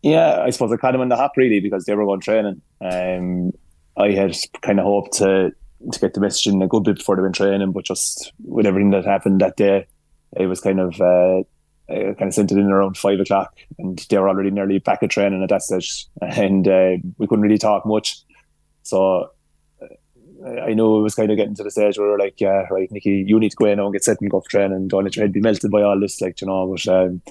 [0.02, 2.60] yeah, I suppose I caught him in the hop really because they were going training.
[2.80, 3.52] Um,
[3.96, 5.52] I had kind of hoped to
[5.90, 8.66] to get the message in a good bit before they went training, but just with
[8.66, 9.86] everything that happened that day,
[10.36, 11.42] it was kind of uh,
[11.88, 15.02] I kind of sent it in around five o'clock, and they were already nearly back
[15.02, 18.22] at training at that stage, and uh, we couldn't really talk much.
[18.82, 19.30] So
[19.82, 22.40] uh, I know it was kind of getting to the stage where we are like,
[22.40, 24.50] yeah, right, Nickie, you need to go in now and get set and go for
[24.50, 24.76] training.
[24.76, 26.74] And don't let your head be melted by all this, like you know.
[26.74, 27.22] But um,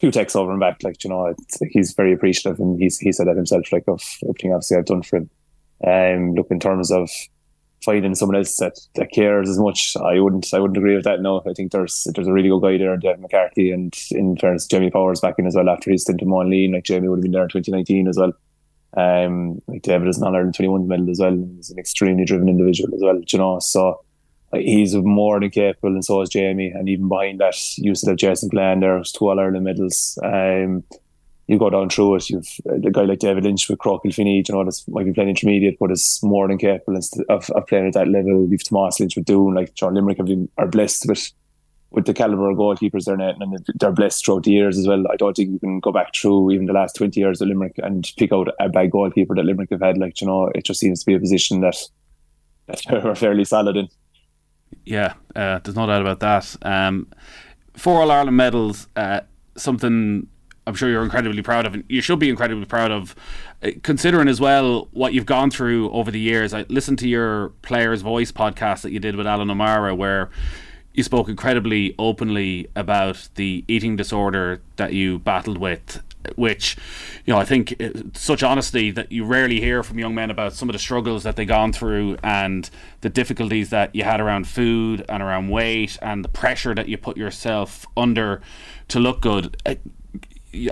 [0.00, 1.36] few texts over and back, like you know, like,
[1.70, 5.02] he's very appreciative, and he's he said that himself, like of everything obviously I've done
[5.02, 5.30] for him.
[5.86, 7.10] Um, look in terms of
[7.84, 11.20] finding someone else that, that cares as much, I wouldn't I wouldn't agree with that.
[11.20, 14.66] No, I think there's there's a really good guy there, Dave McCarthy, and in fairness,
[14.66, 17.22] Jamie Powers back in as well after his stint in Monaleen, like Jamie would have
[17.22, 18.32] been there in 2019 as well.
[18.96, 21.36] Um, like David is an Ireland 21 medal as well.
[21.56, 23.58] He's an extremely driven individual as well, you know.
[23.58, 24.00] So
[24.52, 26.70] uh, he's more than capable, and so is Jamie.
[26.70, 30.18] And even behind that, you still have Jason Glenn there, who's two All Ireland medals.
[30.22, 30.84] Um,
[31.48, 34.54] you go down through it, you've uh, a guy like David Lynch with Croagh-Kilfinny, you
[34.54, 37.94] know, that's might be playing intermediate, but is more than capable of, of playing at
[37.94, 38.46] that level.
[38.48, 41.32] You've Tomas Lynch with Doon, like John Limerick have been, are blessed with
[41.90, 45.04] with the caliber of goalkeepers they're net, and they're blessed throughout the years as well.
[45.10, 47.76] I don't think you can go back through even the last 20 years of Limerick
[47.78, 49.96] and pick out a bad goalkeeper that Limerick have had.
[49.96, 51.76] Like, you know, it just seems to be a position that,
[52.66, 53.88] that they're fairly solid in.
[54.84, 56.56] Yeah, uh, there's no doubt about that.
[56.60, 57.08] Um,
[57.74, 59.20] four All Ireland medals, uh,
[59.56, 60.28] something
[60.68, 63.16] I'm sure you're incredibly proud of, and you should be incredibly proud of,
[63.62, 66.52] uh, considering as well what you've gone through over the years.
[66.52, 70.28] I listened to your Players Voice podcast that you did with Alan O'Mara, where
[70.92, 76.02] you spoke incredibly openly about the eating disorder that you battled with
[76.36, 76.76] which
[77.24, 80.52] you know I think uh, such honesty that you rarely hear from young men about
[80.52, 82.68] some of the struggles that they've gone through and
[83.00, 86.98] the difficulties that you had around food and around weight and the pressure that you
[86.98, 88.42] put yourself under
[88.88, 89.76] to look good Uh,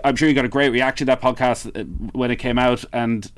[0.04, 2.84] I'm sure you got a great reaction to that podcast uh, when it came out
[2.92, 3.30] and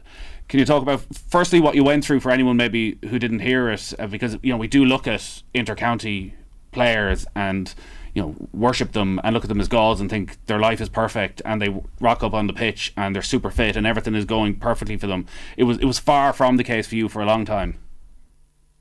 [0.48, 3.68] can you talk about firstly what you went through for anyone maybe who didn't hear
[3.70, 6.32] it uh, because you know we do look at intercounty
[6.72, 7.74] players and
[8.14, 10.88] you know worship them and look at them as gods and think their life is
[10.88, 14.24] perfect and they rock up on the pitch and they're super fit and everything is
[14.24, 15.26] going perfectly for them.
[15.56, 17.78] It was it was far from the case for you for a long time.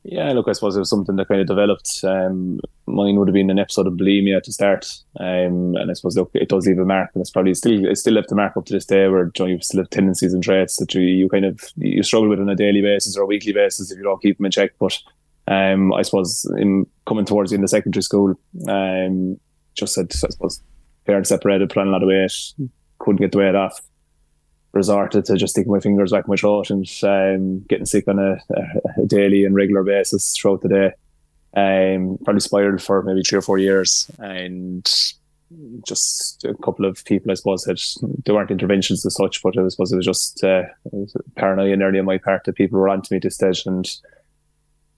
[0.09, 1.99] Yeah, look, I suppose it was something that kind of developed.
[2.03, 4.87] Um, mine would have been an episode of bulimia to start,
[5.19, 7.99] um, and I suppose look, it does leave a mark, and it's probably still it's
[8.01, 10.33] still left a mark up to this day, where you, know, you still have tendencies
[10.33, 13.23] and traits that you, you kind of you struggle with on a daily basis or
[13.23, 14.71] a weekly basis if you don't keep them in check.
[14.79, 14.97] But
[15.49, 18.35] Um, I suppose in coming towards the end of secondary school,
[18.67, 19.39] um,
[19.75, 20.61] just said I suppose
[21.05, 22.33] parents separated, put on a lot of weight,
[22.99, 23.79] couldn't get the weight off.
[24.77, 28.19] Resorted to just sticking my fingers back in my throat and um, getting sick on
[28.19, 30.91] a, a, daily and regular basis throughout the day.
[31.55, 34.87] Um, probably spiraled for maybe three or four years, and
[35.87, 37.79] just a couple of people, I suppose, had
[38.23, 40.63] there weren't interventions as such, but I suppose it was just uh,
[41.35, 43.89] paranoia nearly on my part that people were onto me at this stage, and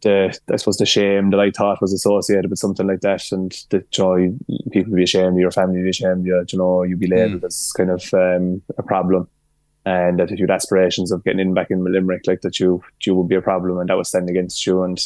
[0.01, 3.51] the I suppose the shame that I thought was associated with something like that, and
[3.69, 4.33] the joy
[4.71, 7.47] people be ashamed, your family be ashamed, you, you know, you be labelled mm.
[7.47, 9.29] as kind of um, a problem,
[9.85, 13.15] and that if you aspirations of getting in back in Limerick, like that you you
[13.15, 14.99] would be a problem, and that was standing against you, and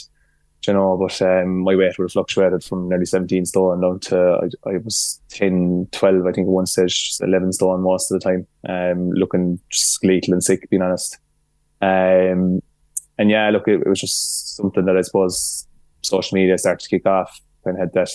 [0.67, 4.49] you know, but um, my weight would have fluctuated from nearly 17 stone down to
[4.65, 8.23] I, I was 10, 12, I think at one stage, 11 stone most of the
[8.23, 11.17] time, um, looking skeletal and sick, being honest.
[11.81, 12.61] Um,
[13.17, 15.67] and yeah, look, it, it, was just something that I suppose
[16.01, 18.09] social media started to kick off and had that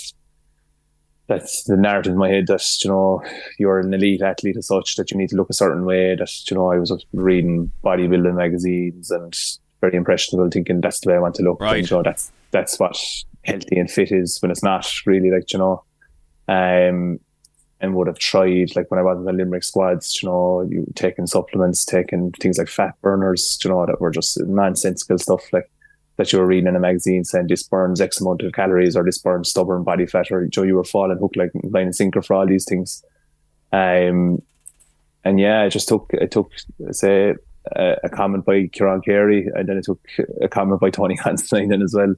[1.28, 3.22] that's the narrative in my head that you know
[3.58, 6.50] you're an elite athlete as such that you need to look a certain way that
[6.50, 9.38] you know I was reading bodybuilding magazines and
[9.80, 11.78] very impressionable thinking that's the way I want to look right.
[11.78, 12.96] and, you know that's that's what
[13.44, 15.84] healthy and fit is when it's not really like you know
[16.48, 17.20] um
[17.80, 20.84] and would have tried like when I was in the Limerick squads, you know, you
[20.96, 25.70] taking supplements, taking things like fat burners, you know, that were just nonsensical stuff like
[26.18, 29.04] that you were reading in a magazine saying this burns X amount of calories or
[29.04, 32.20] this burns stubborn body fat or Joe, you were falling hook like line and sinker
[32.20, 33.02] for all these things.
[33.72, 34.42] Um
[35.24, 36.52] and yeah, it just took it took
[36.90, 37.34] say
[37.76, 40.00] a, a comment by Kieran Carey and then it took
[40.42, 42.14] a comment by Tony Hansen then as well.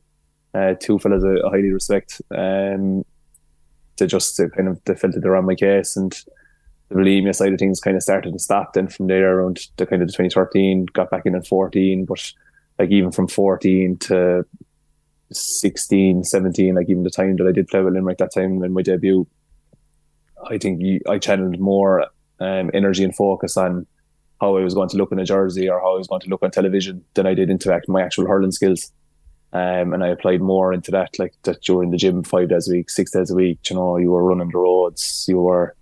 [0.54, 2.22] Uh, two fellas I highly respect.
[2.34, 3.04] Um
[3.98, 6.24] to just to kind of that they're on my case and
[6.88, 9.84] the bulimia side of things kind of started to stop then from there around the
[9.84, 12.32] kind of the 2013 got back in at 14 but
[12.80, 14.44] like even from 14 to
[15.32, 18.72] 16 17 like even the time that I did play with Limerick that time in
[18.72, 19.26] my debut
[20.50, 22.06] I think I channeled more
[22.40, 23.86] um, energy and focus on
[24.40, 26.30] how I was going to look in a jersey or how I was going to
[26.30, 28.90] look on television than I did into my actual hurling skills
[29.52, 32.68] um, and I applied more into that, like that you're in the gym five days
[32.68, 33.58] a week, six days a week.
[33.68, 35.24] You know, you were running the roads.
[35.26, 35.74] You were,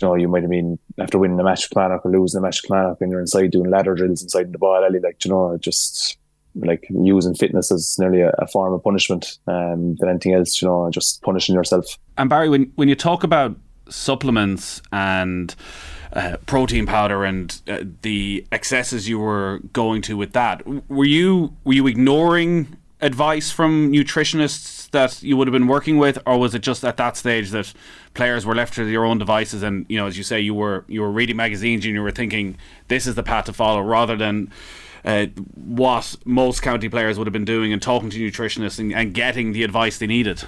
[0.00, 2.62] you know, you might have been after winning the match Kilmallock or losing the match
[2.62, 5.00] Kilmallock, and you're inside doing ladder drills inside the ball alley.
[5.00, 6.18] Like, you know, just
[6.56, 10.60] like using fitness as nearly a, a form of punishment um, than anything else.
[10.60, 11.98] You know, just punishing yourself.
[12.18, 13.56] And Barry, when when you talk about
[13.88, 15.54] supplements and
[16.12, 21.56] uh, protein powder and uh, the excesses you were going to with that, were you
[21.64, 26.54] were you ignoring advice from nutritionists that you would have been working with, or was
[26.54, 27.72] it just at that stage that
[28.14, 29.62] players were left to their own devices?
[29.62, 32.10] And you know, as you say, you were you were reading magazines and you were
[32.10, 32.56] thinking
[32.88, 34.50] this is the path to follow, rather than
[35.04, 39.12] uh, what most county players would have been doing and talking to nutritionists and, and
[39.12, 40.44] getting the advice they needed.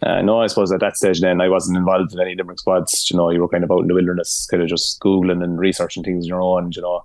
[0.00, 3.10] Uh, no, I suppose at that stage then I wasn't involved in any different squads.
[3.10, 5.58] You know, you were kind of out in the wilderness, kind of just googling and
[5.58, 6.70] researching things on your own.
[6.72, 7.04] You know,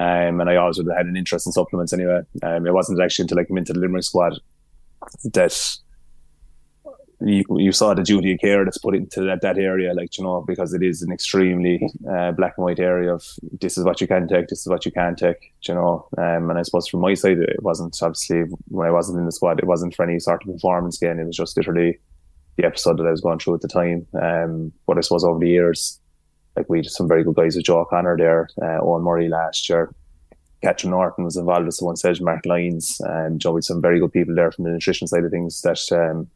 [0.00, 2.22] um, and I always would have had an interest in supplements anyway.
[2.42, 4.40] Um, it wasn't actually until I came into the Limerick squad
[5.24, 5.76] that
[7.20, 10.24] you, you saw the duty of care that's put into that, that area, like, you
[10.24, 13.26] know, because it is an extremely uh, black and white area of
[13.60, 16.08] this is what you can take, this is what you can't take, you know.
[16.16, 19.32] Um, and I suppose from my side, it wasn't obviously when I wasn't in the
[19.32, 21.18] squad, it wasn't for any sort of performance gain.
[21.18, 21.98] It was just literally
[22.56, 24.06] the episode that I was going through at the time.
[24.20, 25.99] Um, but I suppose over the years,
[26.56, 29.68] like we had some very good guys with Joe Connor there, uh, Owen Murray last
[29.68, 29.94] year.
[30.62, 33.98] Catherine Norton was involved at one stage, Mark Lyons, and um, Joe with some very
[33.98, 36.28] good people there from the nutrition side of things that um,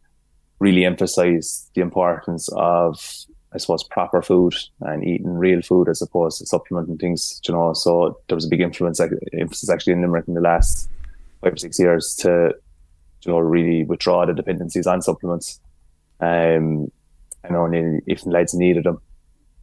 [0.61, 2.98] really emphasised the importance of,
[3.53, 7.40] I suppose, proper food and eating real food as opposed to supplementing things.
[7.46, 10.40] You know, so there was a big influence, like, emphasis actually in Limerick in the
[10.40, 10.88] last
[11.42, 12.55] five or six years to,
[13.27, 15.61] you know, really withdraw the dependencies on supplements.
[16.20, 16.90] Um,
[17.42, 19.03] and only if lads needed them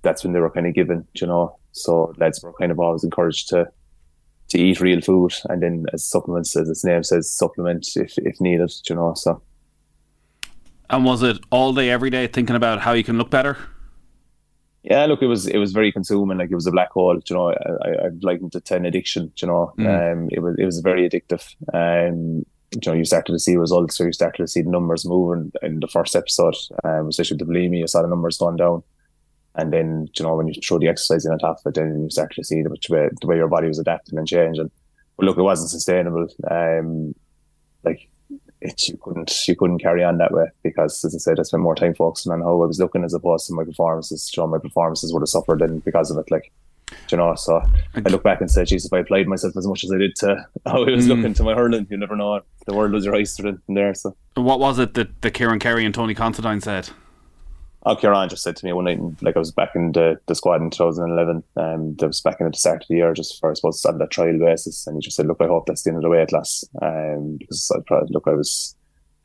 [0.02, 1.58] that's when they were kind of given, you know.
[1.72, 3.72] So lads were kind of always encouraged to
[4.50, 8.40] to eat real food, and then as supplements, as its name says, supplement if if
[8.42, 9.14] needed, you know.
[9.16, 9.42] So.
[10.90, 13.58] And was it all day, every day, thinking about how you can look better?
[14.84, 16.40] Yeah, look, it was it was very consuming.
[16.40, 17.22] Like it was a black hole.
[17.30, 19.32] You know, I, I've likened it to an addiction.
[19.38, 20.14] You know, mm.
[20.14, 21.56] um, it was it was very addictive.
[21.74, 25.06] Um, you know, you started to see results, or you started to see the numbers
[25.06, 26.56] moving in the first episode.
[26.84, 28.84] Um, especially with the bulimia, you saw the numbers going down.
[29.56, 32.04] And then, you know, when you throw the exercise in on top of it, then
[32.04, 34.72] you start to see the way, the way your body was adapting and changing.
[35.18, 36.28] But look, it wasn't sustainable.
[36.50, 37.14] Um,
[37.84, 38.10] like
[38.62, 41.64] it, you couldn't, you couldn't carry on that way because, as I said, I spent
[41.64, 44.32] more time focusing on how I was looking as opposed to my performances.
[44.36, 46.32] You know, my performances would have suffered then because of it.
[46.32, 46.52] Like,
[47.10, 47.62] you know, so
[47.96, 50.16] I look back and say, "Jesus, if I applied myself as much as I did
[50.18, 51.10] to how I was mm.
[51.10, 52.42] looking to my hurling, you never know.
[52.68, 55.86] The world was your oyster in there." So, what was it that, that Kieran Carey
[55.86, 56.90] and Tony Considine said?
[57.84, 60.36] Oh, Kieran just said to me one night, like I was back in the, the
[60.36, 63.40] squad in 2011, and I was back in at the start of the year, just
[63.40, 65.82] for I suppose on that trial basis, and he just said, "Look, I hope that's
[65.82, 68.76] the end of the weight class," um, because I probably, look, I was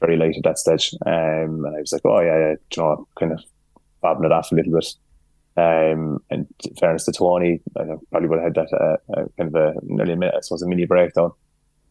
[0.00, 3.06] very late at that stage, um, and I was like, "Oh yeah, yeah," you know,
[3.18, 3.40] kind of
[4.00, 4.94] bobbing it off a little bit.
[5.58, 6.46] Um, and
[6.78, 10.12] fairness to Tony, I probably would have had that uh, uh, kind of a nearly
[10.12, 11.32] a minute, I suppose, a mini breakdown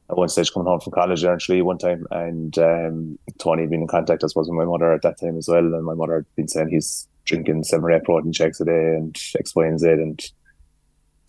[0.10, 3.82] at one stage coming home from college eventually one time and um, Tony had been
[3.82, 6.16] in contact I suppose with my mother at that time as well and my mother
[6.16, 9.66] had been saying he's drinking seven or eight protein shakes a day and X, Y
[9.66, 10.22] and Z and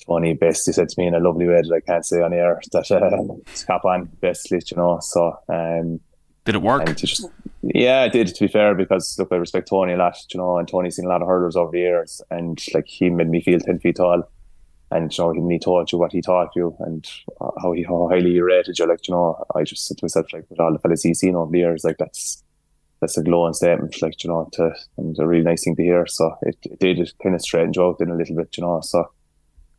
[0.06, 2.60] Tony basically said to me in a lovely way that I can't say on air
[2.72, 6.00] that uh, cap on basically you know so um,
[6.44, 6.94] did it work?
[6.96, 7.26] just,
[7.62, 10.58] yeah it did to be fair because look I respect Tony a lot you know
[10.58, 13.40] and Tony's seen a lot of hurdles over the years and like he made me
[13.40, 14.22] feel 10 feet tall
[14.90, 17.08] and you know when he taught you what he taught you and
[17.60, 20.32] how he how highly he rated you like you know I just said to myself
[20.32, 22.42] like with all the fellas he's seen over the years like that's
[23.00, 26.06] that's a glowing statement like you know to and a really nice thing to hear.
[26.06, 28.62] So it, it did it kind of straighten you out in a little bit you
[28.62, 28.80] know.
[28.80, 29.10] So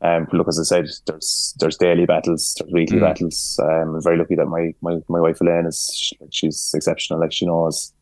[0.01, 3.01] um look as I said there's there's daily battles there's weekly mm.
[3.01, 3.59] battles.
[3.61, 7.45] Um, I'm very lucky that my my, my wife Elaine is she's exceptional like she
[7.45, 7.93] knows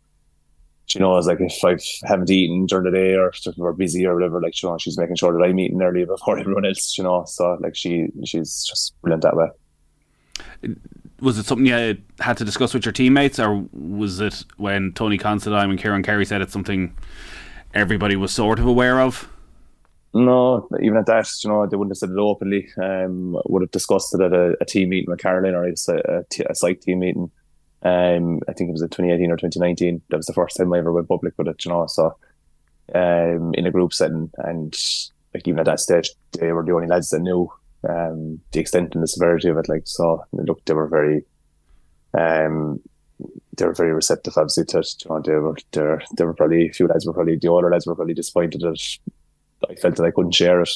[0.88, 1.78] she knows like if I
[2.08, 5.16] haven't eaten during the day or we're busy or whatever, like you know, she's making
[5.16, 7.26] sure that I'm eating early before everyone else, you know.
[7.26, 9.50] So like she she's just brilliant that way.
[11.22, 15.18] Was it something you had to discuss with your teammates, or was it when Tony
[15.18, 16.96] Considine and Kieran Carey said it's something
[17.74, 19.30] everybody was sort of aware of?
[20.14, 22.70] No, even at that, you know, they wouldn't have said it openly.
[22.82, 26.24] Um, would have discussed it at a, a team meeting with Caroline or a, a,
[26.50, 27.32] a site team meeting
[27.86, 30.02] um, I think it was in 2018 or 2019.
[30.10, 31.86] That was the first time I ever went public with it, you know.
[31.86, 32.18] So,
[32.96, 34.76] um, in a group setting, and
[35.36, 37.48] like even at that stage, they were the only lads that knew
[37.88, 39.70] um, the extent and the severity of it.
[39.70, 41.26] Like, so look, they were very,
[42.16, 42.82] um,
[43.56, 44.34] they were very receptive.
[44.36, 46.02] Obviously, to you know, they were.
[46.18, 48.98] There were probably a few lads were probably the older lads were probably disappointed that
[49.70, 50.72] I felt that I couldn't share it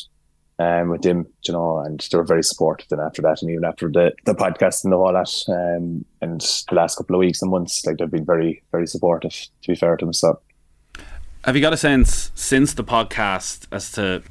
[0.59, 3.41] um, with them, you know, and they were very supportive then after that.
[3.41, 7.19] And even after the, the podcast and the whole um, and the last couple of
[7.19, 10.13] weeks and months, like they've been very, very supportive, to be fair to them.
[10.13, 10.39] So,
[11.45, 14.21] have you got a sense since the podcast as to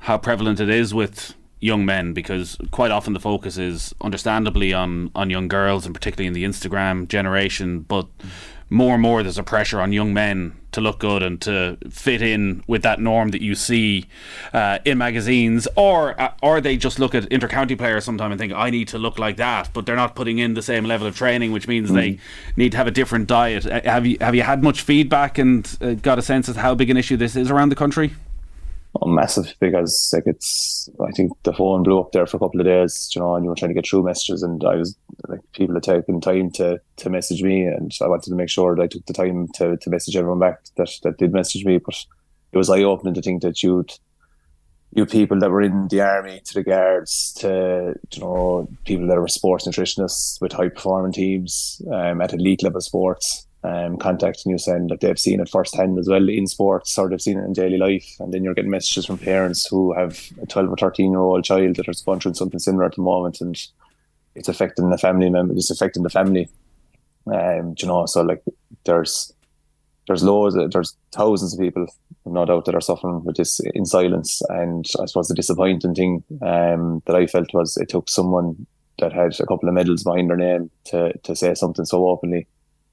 [0.00, 2.12] how prevalent it is with young men?
[2.12, 6.44] Because quite often the focus is understandably on, on young girls and particularly in the
[6.44, 8.06] Instagram generation, but
[8.68, 12.22] more and more there's a pressure on young men to look good and to fit
[12.22, 14.06] in with that norm that you see
[14.52, 18.52] uh, in magazines, or uh, or they just look at intercounty players sometime and think
[18.52, 21.16] I need to look like that, but they're not putting in the same level of
[21.16, 21.94] training, which means mm.
[21.94, 22.18] they
[22.56, 23.66] need to have a different diet.
[23.66, 26.74] Uh, have you have you had much feedback and uh, got a sense of how
[26.74, 28.12] big an issue this is around the country?
[29.04, 32.66] Massive because like it's I think the phone blew up there for a couple of
[32.66, 34.96] days, you know, and you were trying to get through messages and I was
[35.28, 38.74] like people had taken time to to message me and I wanted to make sure
[38.74, 41.78] that I took the time to, to message everyone back that, that did message me.
[41.78, 42.04] But
[42.52, 43.92] it was eye opening to think that you'd
[44.92, 49.18] you people that were in the army to the guards to you know people that
[49.18, 54.58] were sports nutritionists with high performing teams um, at elite level sports um, contacting you
[54.58, 57.52] saying that they've seen it firsthand as well in sports or they've seen it in
[57.52, 58.06] daily life.
[58.20, 61.44] And then you're getting messages from parents who have a 12 or 13 year old
[61.44, 63.60] child that going through something similar at the moment and
[64.34, 66.48] it's affecting the family member, it's affecting the family.
[67.32, 68.42] Um, you know, so like
[68.84, 69.32] there's
[70.06, 71.84] there's loads, of, there's thousands of people,
[72.24, 74.40] no doubt, that are suffering with this in silence.
[74.50, 78.66] And I suppose the disappointing thing um, that I felt was it took someone
[79.00, 82.46] that had a couple of medals behind their name to to say something so openly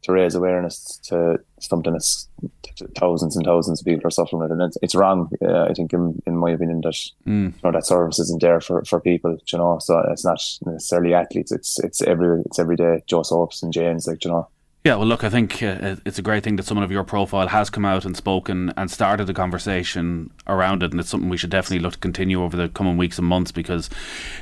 [0.04, 2.28] to raise awareness to something that's
[3.00, 5.30] thousands and thousands of people are suffering with, and it's, it's wrong.
[5.42, 6.94] Uh, I think, in, in my opinion, that
[7.26, 7.54] mm.
[7.54, 9.38] you know that service isn't there for, for people.
[9.52, 11.52] You know, so it's not necessarily athletes.
[11.52, 13.02] It's it's every it's every day.
[13.08, 14.48] Joe Soaps and James, like you know.
[14.86, 17.48] Yeah, well, look, I think uh, it's a great thing that someone of your profile
[17.48, 21.38] has come out and spoken and started a conversation around it, and it's something we
[21.38, 23.90] should definitely look to continue over the coming weeks and months because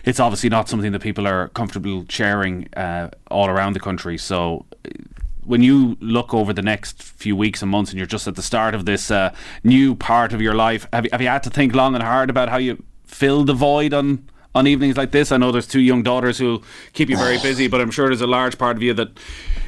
[0.04, 4.18] it's obviously not something that people are comfortable sharing uh, all around the country.
[4.18, 4.66] So
[5.46, 8.42] when you look over the next few weeks and months and you're just at the
[8.42, 9.34] start of this uh,
[9.64, 12.30] new part of your life, have you, have you had to think long and hard
[12.30, 15.32] about how you fill the void on on evenings like this?
[15.32, 16.62] I know there's two young daughters who
[16.94, 19.10] keep you very busy, but I'm sure there's a large part of you that,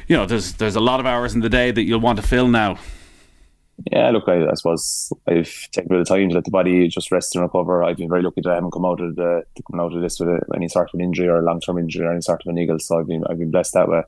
[0.08, 2.26] you know, there's there's a lot of hours in the day that you'll want to
[2.26, 2.78] fill now.
[3.90, 6.86] Yeah, look, I, I suppose I've taken a bit of time to let the body
[6.86, 7.82] just rest and recover.
[7.82, 10.20] I've been very lucky that I haven't come out of the come out of this
[10.20, 12.50] with any sort of an injury or a long term injury or any sort of
[12.50, 12.78] an eagle.
[12.78, 14.02] So I've been I've been blessed that way.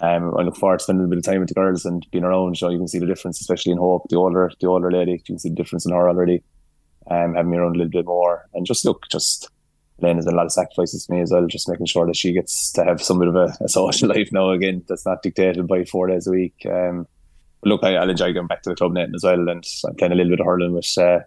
[0.00, 2.24] Um, I look forward to spending a bit of time with the girls and being
[2.24, 2.56] around.
[2.56, 5.12] So you can see the difference, especially in Hope, the older, the older lady.
[5.12, 6.42] You can see the difference in her already.
[7.10, 9.50] um, having me around a little bit more, and just look, just
[10.00, 12.32] Elaine has a lot of sacrifices to me as well, just making sure that she
[12.32, 15.66] gets to have some bit of a, a social life now again that's not dictated
[15.66, 16.66] by four days a week.
[16.70, 17.06] Um,
[17.64, 20.12] look, I, will enjoy going back to the club net as well, and I'm playing
[20.12, 21.20] a little bit of hurling with uh,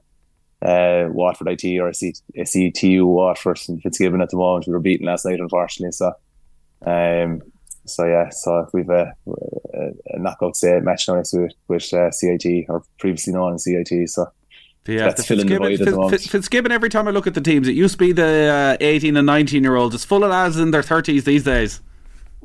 [0.65, 4.67] uh, Waterford IT or SETU Waterford and Fitzgibbon at the moment.
[4.67, 5.91] We were beaten last night, unfortunately.
[5.91, 6.13] So,
[6.85, 7.41] um,
[7.85, 12.65] so yeah, so we've a, a knockout state match now next week with uh, CIT
[12.69, 14.09] or previously known as CIT.
[14.09, 14.31] So.
[14.87, 17.67] Yeah, that's filling the void Fitz, Fitz, Fitzgibbon, every time I look at the teams,
[17.67, 19.93] it used to be the uh, 18 and 19 year olds.
[19.93, 21.81] It's full of lads in their 30s these days.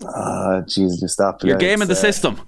[0.04, 1.42] Ah, Jesus, just stop.
[1.42, 2.38] You're gaming the uh, system.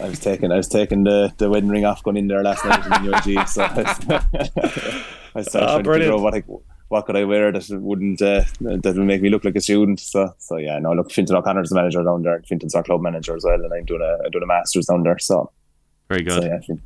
[0.00, 2.64] I was taking I was taking the, the wedding ring off going in there last
[2.64, 3.62] night in the UG, so
[5.34, 6.42] I started oh, trying to figure out what I,
[6.90, 10.00] what could I wear that wouldn't uh, that would make me look like a student.
[10.00, 12.42] So so yeah, no, look, Fintan O'Connor's the manager down there.
[12.46, 15.04] Fintan's our club manager as well, and I'm doing a I'm doing a masters down
[15.04, 15.18] there.
[15.18, 15.50] So
[16.08, 16.42] very good.
[16.42, 16.76] So, yeah,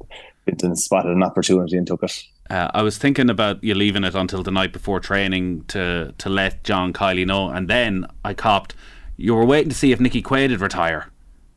[0.44, 2.22] Fintan spotted an opportunity and took it.
[2.50, 6.28] Uh, I was thinking about you leaving it until the night before training to to
[6.28, 8.74] let John Kiely know, and then I copped.
[9.16, 11.10] You were waiting to see if Nickie Quaid would retire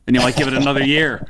[0.08, 1.28] and you might give it another year.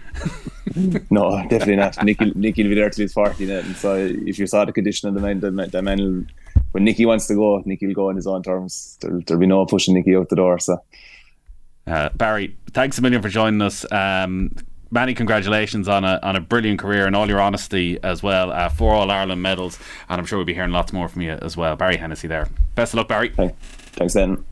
[1.11, 1.97] no, definitely not.
[1.97, 5.09] Nickie, Nickie will be there till he's 40 And so if you saw the condition
[5.09, 6.25] of the man, the, the man will,
[6.73, 8.99] when Nickie wants to go, Nickie will go on his own terms.
[9.01, 10.59] There'll, there'll be no pushing Nickie out the door.
[10.59, 10.83] So,
[11.87, 13.91] uh, Barry, thanks a million for joining us.
[13.91, 14.55] Um,
[14.91, 18.53] many congratulations on a on a brilliant career and all your honesty as well.
[18.53, 21.33] Uh, four All Ireland medals, and I'm sure we'll be hearing lots more from you
[21.33, 21.77] as well.
[21.77, 22.49] Barry Hennessy there.
[22.75, 23.31] Best of luck, Barry.
[23.31, 24.45] Thanks, then.